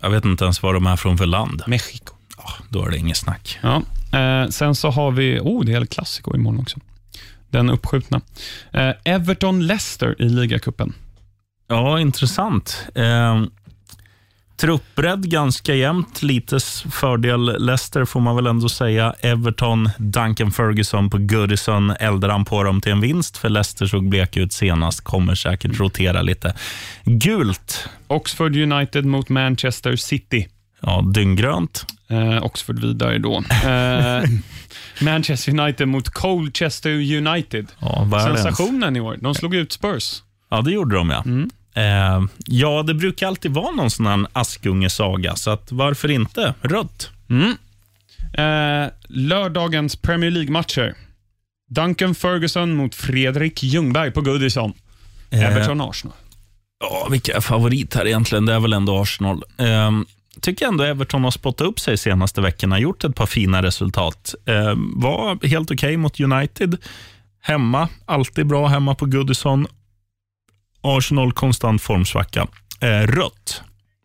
[0.00, 1.62] jag vet inte ens vad de är från för land.
[1.66, 2.14] Mexiko.
[2.36, 3.58] Ja, då är det inget snack.
[3.62, 3.82] Ja.
[4.18, 6.78] Eh, sen så har vi, oh det är El Clasico imorgon också.
[7.50, 8.20] Den uppskjutna.
[8.72, 10.92] Eh, Everton-Leicester i ligacupen.
[11.68, 12.86] Ja, intressant.
[12.94, 13.42] Eh,
[14.60, 16.22] Truppbredd ganska jämnt.
[16.22, 16.58] Lite
[16.90, 19.14] fördel Leicester får man väl ändå säga.
[19.20, 23.36] Everton, Duncan Ferguson på Goodison eldar han på dem till en vinst.
[23.36, 25.00] För Leicester såg blek ut senast.
[25.00, 26.54] Kommer säkert rotera lite.
[27.04, 27.88] Gult.
[28.06, 30.48] Oxford United mot Manchester City.
[30.80, 31.86] Ja, dynggrönt.
[32.10, 33.42] Eh, Oxford vidare då.
[33.68, 34.22] Eh,
[35.00, 37.66] Manchester United mot Colchester United.
[37.80, 38.20] Ja.
[38.34, 39.16] Sensationen i år.
[39.20, 40.22] De slog ut Spurs.
[40.50, 41.24] Ja, det gjorde de ja.
[41.78, 46.54] Eh, ja, det brukar alltid vara någon sån här Askunge-saga, så att varför inte?
[46.62, 47.10] Rött.
[48.34, 50.94] Eh, lördagens Premier League-matcher.
[51.70, 54.72] Duncan Ferguson mot Fredrik Ljungberg på Goodison.
[55.30, 56.14] Eh, Everton-Arsenal.
[56.80, 58.46] Ja, vilka är favorit här egentligen?
[58.46, 59.42] Det är väl ändå Arsenal.
[59.58, 60.06] Ehm,
[60.40, 64.34] tycker ändå Everton har spottat upp sig senaste veckorna, gjort ett par fina resultat.
[64.46, 66.76] Ehm, var helt okej mot United.
[67.40, 69.66] Hemma, alltid bra hemma på Goodison.
[70.82, 72.46] Arsenal konstant formsvacka.
[72.80, 73.62] Eh, rött.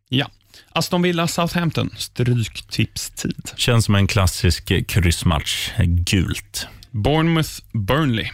[0.09, 0.27] Ja.
[0.71, 1.89] Aston Villa Southampton.
[1.97, 3.51] Stryktipstid.
[3.55, 5.69] Känns som en klassisk eh, kryssmatch.
[5.77, 6.67] Eh, Gult.
[6.91, 8.29] Bournemouth Burnley.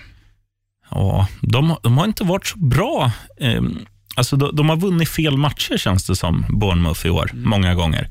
[0.92, 3.12] Ja, de, de har inte varit så bra.
[3.40, 3.86] Ehm,
[4.16, 8.08] alltså de, de har vunnit fel matcher känns det som, Bournemouth i år, många gånger.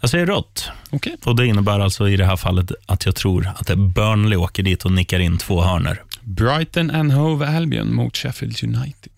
[0.00, 0.70] Jag säger rött.
[0.90, 1.16] Okej.
[1.24, 4.84] Och Det innebär alltså i det här fallet att jag tror att Burnley åker dit
[4.84, 6.02] och nickar in två hörner.
[6.22, 9.12] Brighton and Hove Albion mot Sheffield United.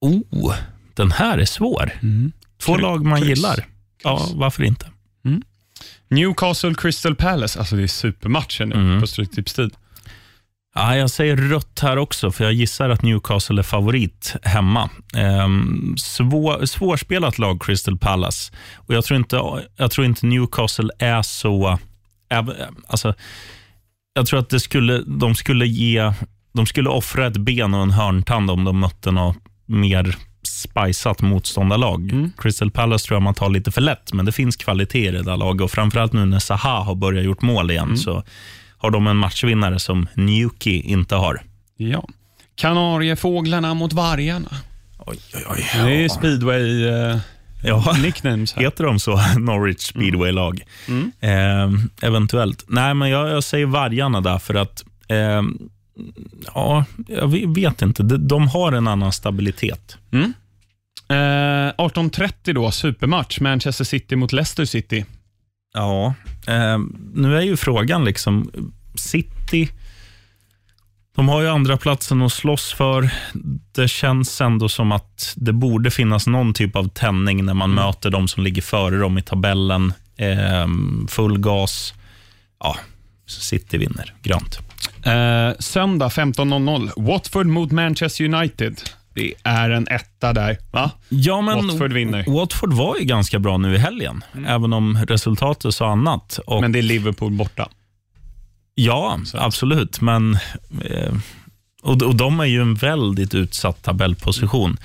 [0.00, 0.54] Oh,
[0.94, 1.92] den här är svår.
[2.62, 3.28] Två Kry- lag man kryss.
[3.28, 3.66] gillar.
[4.04, 4.86] Ja, varför inte?
[6.08, 7.58] Newcastle Crystal Palace.
[7.58, 9.00] Alltså det är supermatchen nu Mm.
[9.00, 9.70] på Stryktipstid.
[10.74, 14.90] Ja, jag säger rött här också, för jag gissar att Newcastle är favorit hemma.
[15.14, 18.52] Ehm, svår, svårspelat lag, Crystal Palace.
[18.76, 19.36] Och jag, tror inte,
[19.76, 21.78] jag tror inte Newcastle är så...
[22.86, 23.14] Alltså,
[24.14, 26.12] jag tror att det skulle, de skulle ge...
[26.52, 29.36] De skulle offra ett ben och en hörntand om de mötte något
[29.70, 32.12] mer spiceat motståndarlag.
[32.12, 32.32] Mm.
[32.38, 35.36] Crystal Palace tror jag man tar lite för lätt, men det finns kvalitet i det
[35.36, 35.62] laget.
[35.62, 38.22] Och framförallt nu när Zaha har börjat gjort mål igen, så
[38.78, 41.42] har de en matchvinnare som Newkey inte har.
[41.76, 42.08] Ja.
[42.54, 44.48] Kanariefåglarna mot vargarna.
[44.98, 45.66] Oj, oj, oj.
[45.84, 47.16] Det är speedway eh,
[47.62, 47.96] Ja.
[48.02, 48.62] nicknames här.
[48.62, 50.60] Heter de så, Norwich Speedway-lag?
[50.88, 51.12] Mm.
[51.20, 52.64] Eh, eventuellt.
[52.68, 55.42] Nej, men jag, jag säger vargarna där för att eh,
[56.54, 58.02] ja, jag ve- vet inte.
[58.02, 59.96] De, har en annan stabilitet.
[60.12, 60.32] Mm.
[61.08, 63.40] Eh, 18.30 då, supermatch.
[63.40, 65.04] Manchester City mot Leicester City.
[65.74, 66.14] Ja,
[66.46, 66.78] eh,
[67.14, 68.50] nu är ju frågan liksom,
[68.94, 69.68] City,
[71.16, 73.10] de har ju andra platsen att slåss för.
[73.72, 78.10] Det känns ändå som att det borde finnas någon typ av tändning när man möter
[78.10, 79.92] de som ligger före dem i tabellen.
[80.16, 80.66] Eh,
[81.08, 81.94] full gas.
[82.60, 82.76] Ja,
[83.26, 84.14] City vinner.
[84.22, 84.58] Grönt.
[85.02, 86.90] Eh, söndag 15.00.
[86.96, 88.80] Watford mot Manchester United.
[89.14, 90.90] Det är en etta där, va?
[91.08, 92.24] Ja, men Watford vinner.
[92.26, 96.40] Watford var ju ganska bra nu i helgen, även om resultatet sa annat.
[96.46, 97.68] Och Men det är Liverpool borta.
[98.74, 100.00] Ja, absolut.
[100.00, 100.38] Men,
[100.84, 101.14] eh,
[101.82, 104.76] och, och de är ju en väldigt utsatt tabellposition.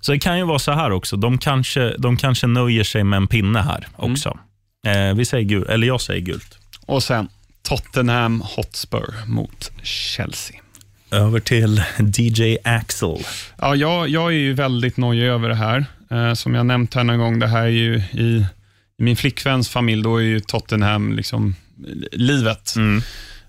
[0.00, 1.16] Så det kan ju vara så här också.
[1.16, 4.38] De kanske, de kanske nöjer sig med en pinne här också.
[4.86, 6.58] Eh, vi säger gul, eller jag säger gult.
[6.86, 7.28] Och sen
[7.68, 10.56] Tottenham Hotspur mot Chelsea.
[11.10, 13.18] Över till DJ Axel.
[13.58, 15.86] Ja, jag, jag är ju väldigt nojig över det här.
[16.10, 18.46] Eh, som jag nämnt här någon gång, det här är ju i,
[18.98, 21.54] i min flickväns familj, då är ju Tottenham liksom
[22.12, 22.74] livet.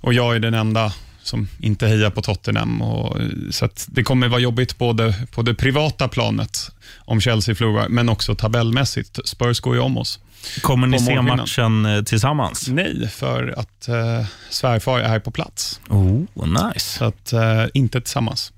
[0.01, 0.93] Och jag är den enda
[1.23, 2.81] som inte hejar på Tottenham.
[2.81, 7.89] Och, eh, så det kommer vara jobbigt både på det privata planet om Chelsea förlorar,
[7.89, 9.19] men också tabellmässigt.
[9.25, 10.19] Spurs går ju om oss.
[10.61, 12.67] Kommer ni se matchen eh, tillsammans?
[12.67, 15.81] Nej, för att eh, svärfar är på plats.
[15.89, 16.79] Oh, nice.
[16.97, 18.53] Så att, eh, inte tillsammans.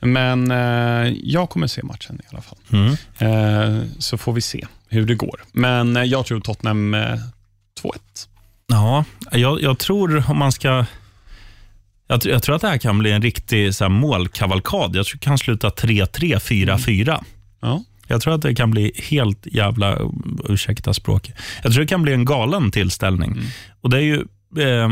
[0.00, 2.58] Men eh, jag kommer se matchen i alla fall.
[2.72, 2.96] Mm.
[3.18, 5.40] Eh, så får vi se hur det går.
[5.52, 7.00] Men eh, jag tror Tottenham eh,
[7.82, 7.98] 2-1.
[8.66, 10.84] Ja, jag, jag tror om man ska...
[12.08, 14.96] Jag, jag tror att det här kan bli en riktig så här, målkavalkad.
[14.96, 17.24] Jag tror det kan sluta 3-3, 4-4.
[17.60, 17.82] Ja.
[18.06, 19.98] Jag tror att det kan bli helt jävla,
[20.48, 21.34] ursäkta språket.
[21.62, 23.36] Jag tror det kan bli en galen tillställning.
[23.80, 24.24] Och det är ju,
[24.58, 24.88] eh,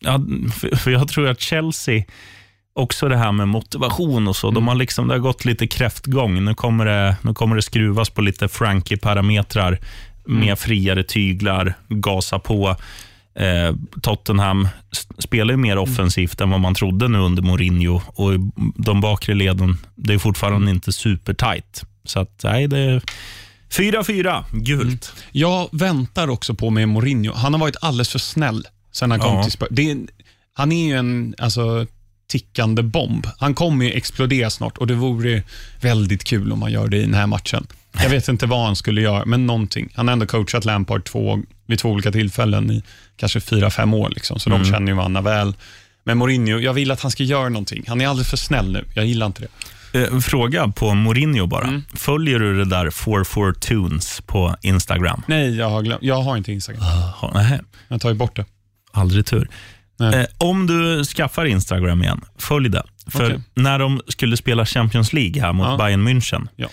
[0.00, 0.20] ja,
[0.76, 2.04] för, jag tror att Chelsea,
[2.74, 6.44] också det här med motivation och så, de har liksom, det har gått lite kräftgång.
[6.44, 9.78] Nu kommer det, nu kommer det skruvas på lite Frankie-parametrar
[10.26, 12.76] med friare tyglar, gasa på.
[13.38, 14.68] Eh, Tottenham
[15.18, 18.32] spelar ju mer offensivt än vad man trodde nu under Mourinho och
[18.76, 21.84] de bakre leden, det är fortfarande inte supertight.
[22.08, 23.02] Så att, nej, det är
[23.70, 25.12] 4-4, gult.
[25.32, 27.32] Jag väntar också på med Mourinho.
[27.34, 29.42] Han har varit alldeles för snäll sen han kom Ja.
[29.42, 29.68] till Spurs.
[30.52, 31.86] Han är ju en alltså,
[32.28, 33.26] tickande bomb.
[33.38, 35.42] Han kommer ju explodera snart och det vore
[35.80, 37.66] väldigt kul om han gör det i den här matchen.
[38.02, 39.88] Jag vet inte vad han skulle göra, men någonting.
[39.94, 42.82] Han har ändå coachat Lampard två, vid två olika tillfällen i
[43.16, 45.54] kanske fyra, fem år, liksom, så de känner ju varandra väl.
[46.04, 47.84] Men Mourinho, jag vill att han ska göra någonting.
[47.86, 48.84] Han är alldeles för snäll nu.
[48.94, 49.48] Jag gillar inte det.
[49.92, 51.64] Eh, Fråga på Mourinho bara.
[51.66, 51.82] Mm.
[51.94, 55.22] Följer du det där 44 Tunes på Instagram?
[55.26, 56.02] Nej, jag har, glömt.
[56.02, 56.82] jag har inte Instagram.
[57.20, 58.44] Ha, nej, Jag tar ju bort det.
[58.92, 59.48] aldrig tur.
[60.00, 62.82] Eh, om du skaffar Instagram igen, följ det.
[63.10, 63.40] För Okej.
[63.54, 65.76] när de skulle spela Champions League här mot Ja.
[65.76, 66.68] Bayern München, Ja.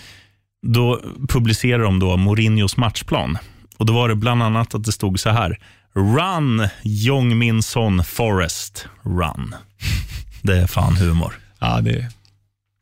[0.66, 3.38] då publicerade de då Mourinhos matchplan.
[3.76, 5.58] Och Då var det bland annat att det stod så här.
[5.94, 9.54] Run, Jong Min Son Forest, run.
[10.42, 11.34] Det är fan humor.
[11.60, 12.08] Ja, det,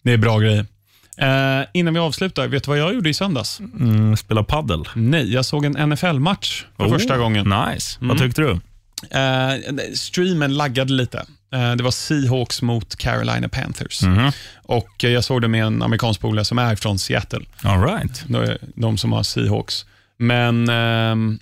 [0.03, 0.66] det är bra grejer.
[1.16, 3.61] Eh, innan vi avslutar, vet du vad jag gjorde i söndags?
[3.61, 4.88] Mm, spela paddel.
[4.94, 7.44] Nej, jag såg en NFL-match för första gången.
[7.48, 7.98] Nice.
[8.00, 8.09] Mm.
[8.09, 8.61] Vad tyckte du?
[9.11, 11.18] Eh, streamen laggade lite.
[11.53, 14.03] Eh, det var Seahawks mot Carolina Panthers.
[14.03, 14.32] Mhm.
[14.62, 17.44] Och eh, Jag såg det med en amerikansk polare som är från Seattle.
[17.62, 18.24] All right.
[18.28, 19.86] De, de som har Seahawks.
[20.16, 21.38] Men ehm,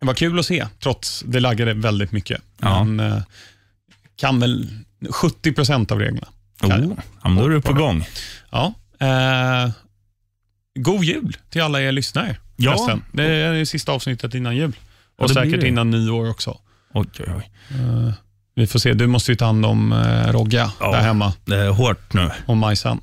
[0.00, 2.40] det var kul att se, trots det laggade väldigt mycket.
[2.60, 2.84] Ja.
[2.84, 3.22] Men eh,
[4.16, 4.68] kan väl
[5.10, 6.28] 70 procent av reglerna.
[6.62, 8.04] Oh, ja, då är du på gång.
[8.50, 8.74] Ja.
[9.00, 9.70] Eh,
[10.78, 12.36] god jul till alla er lyssnare.
[12.56, 12.70] Ja.
[12.72, 13.02] förresten.
[13.12, 14.72] Det är det sista avsnittet innan jul.
[15.18, 16.58] Ja, Och blir säkert innan nyår också.
[16.94, 17.50] Oj, oj, oj.
[17.70, 18.12] Eh,
[18.54, 18.92] vi får se.
[18.94, 20.92] Du måste ju ta hand om eh, Rogga Ja.
[20.92, 22.30] där hemma Det är hårt nu.
[22.46, 23.00] och Majsan.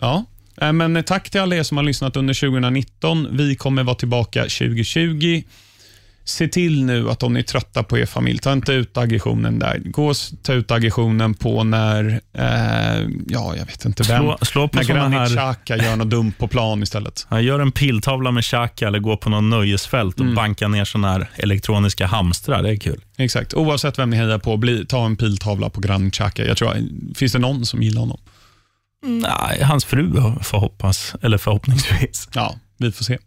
[0.00, 0.24] Ja.
[0.60, 3.28] Eh, Men tack till alla er som har lyssnat under 2019.
[3.36, 5.42] Vi kommer vara tillbaka 2020.
[6.28, 9.58] Se till nu att om ni är trötta på er familj, ta inte ut aggressionen
[9.58, 9.78] där.
[9.84, 14.68] Gå och ta ut aggressionen på när, eh, ja, jag vet inte vem, Slå, slå
[14.68, 15.26] på när Granit här...
[15.28, 17.26] Xhaka gör något dumt på plan istället.
[17.30, 20.34] Ja, gör en piltavla med Xhaka eller gå på någon nöjesfält och Mm.
[20.34, 22.62] banka ner såna här elektroniska hamstrar.
[22.62, 23.00] Det är kul.
[23.16, 23.54] Exakt.
[23.54, 26.44] Oavsett vem ni hejar på, bli, ta en piltavla på Granit Xhaka.
[26.46, 26.74] Jag tror,
[27.14, 28.20] finns det någon som gillar honom?
[29.06, 30.12] Nej, hans fru
[30.42, 32.28] får hoppas, eller förhoppningsvis.
[32.34, 33.18] Ja, vi får se.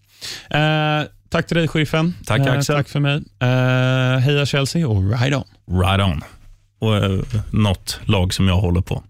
[0.49, 2.13] Eh, tack till dig, sheriffen.
[2.25, 2.75] Tack, Eh, Axel.
[2.75, 3.23] tack för mig.
[3.39, 5.43] Eh, heja Chelsea och ride on.
[5.82, 6.21] Right on.
[6.80, 9.03] Och uh, något lag som jag håller på.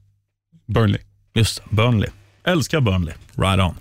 [0.68, 1.02] Burnley.
[1.34, 2.10] Just Burnley.
[2.46, 3.14] Älskar Burnley.
[3.36, 3.76] Right on.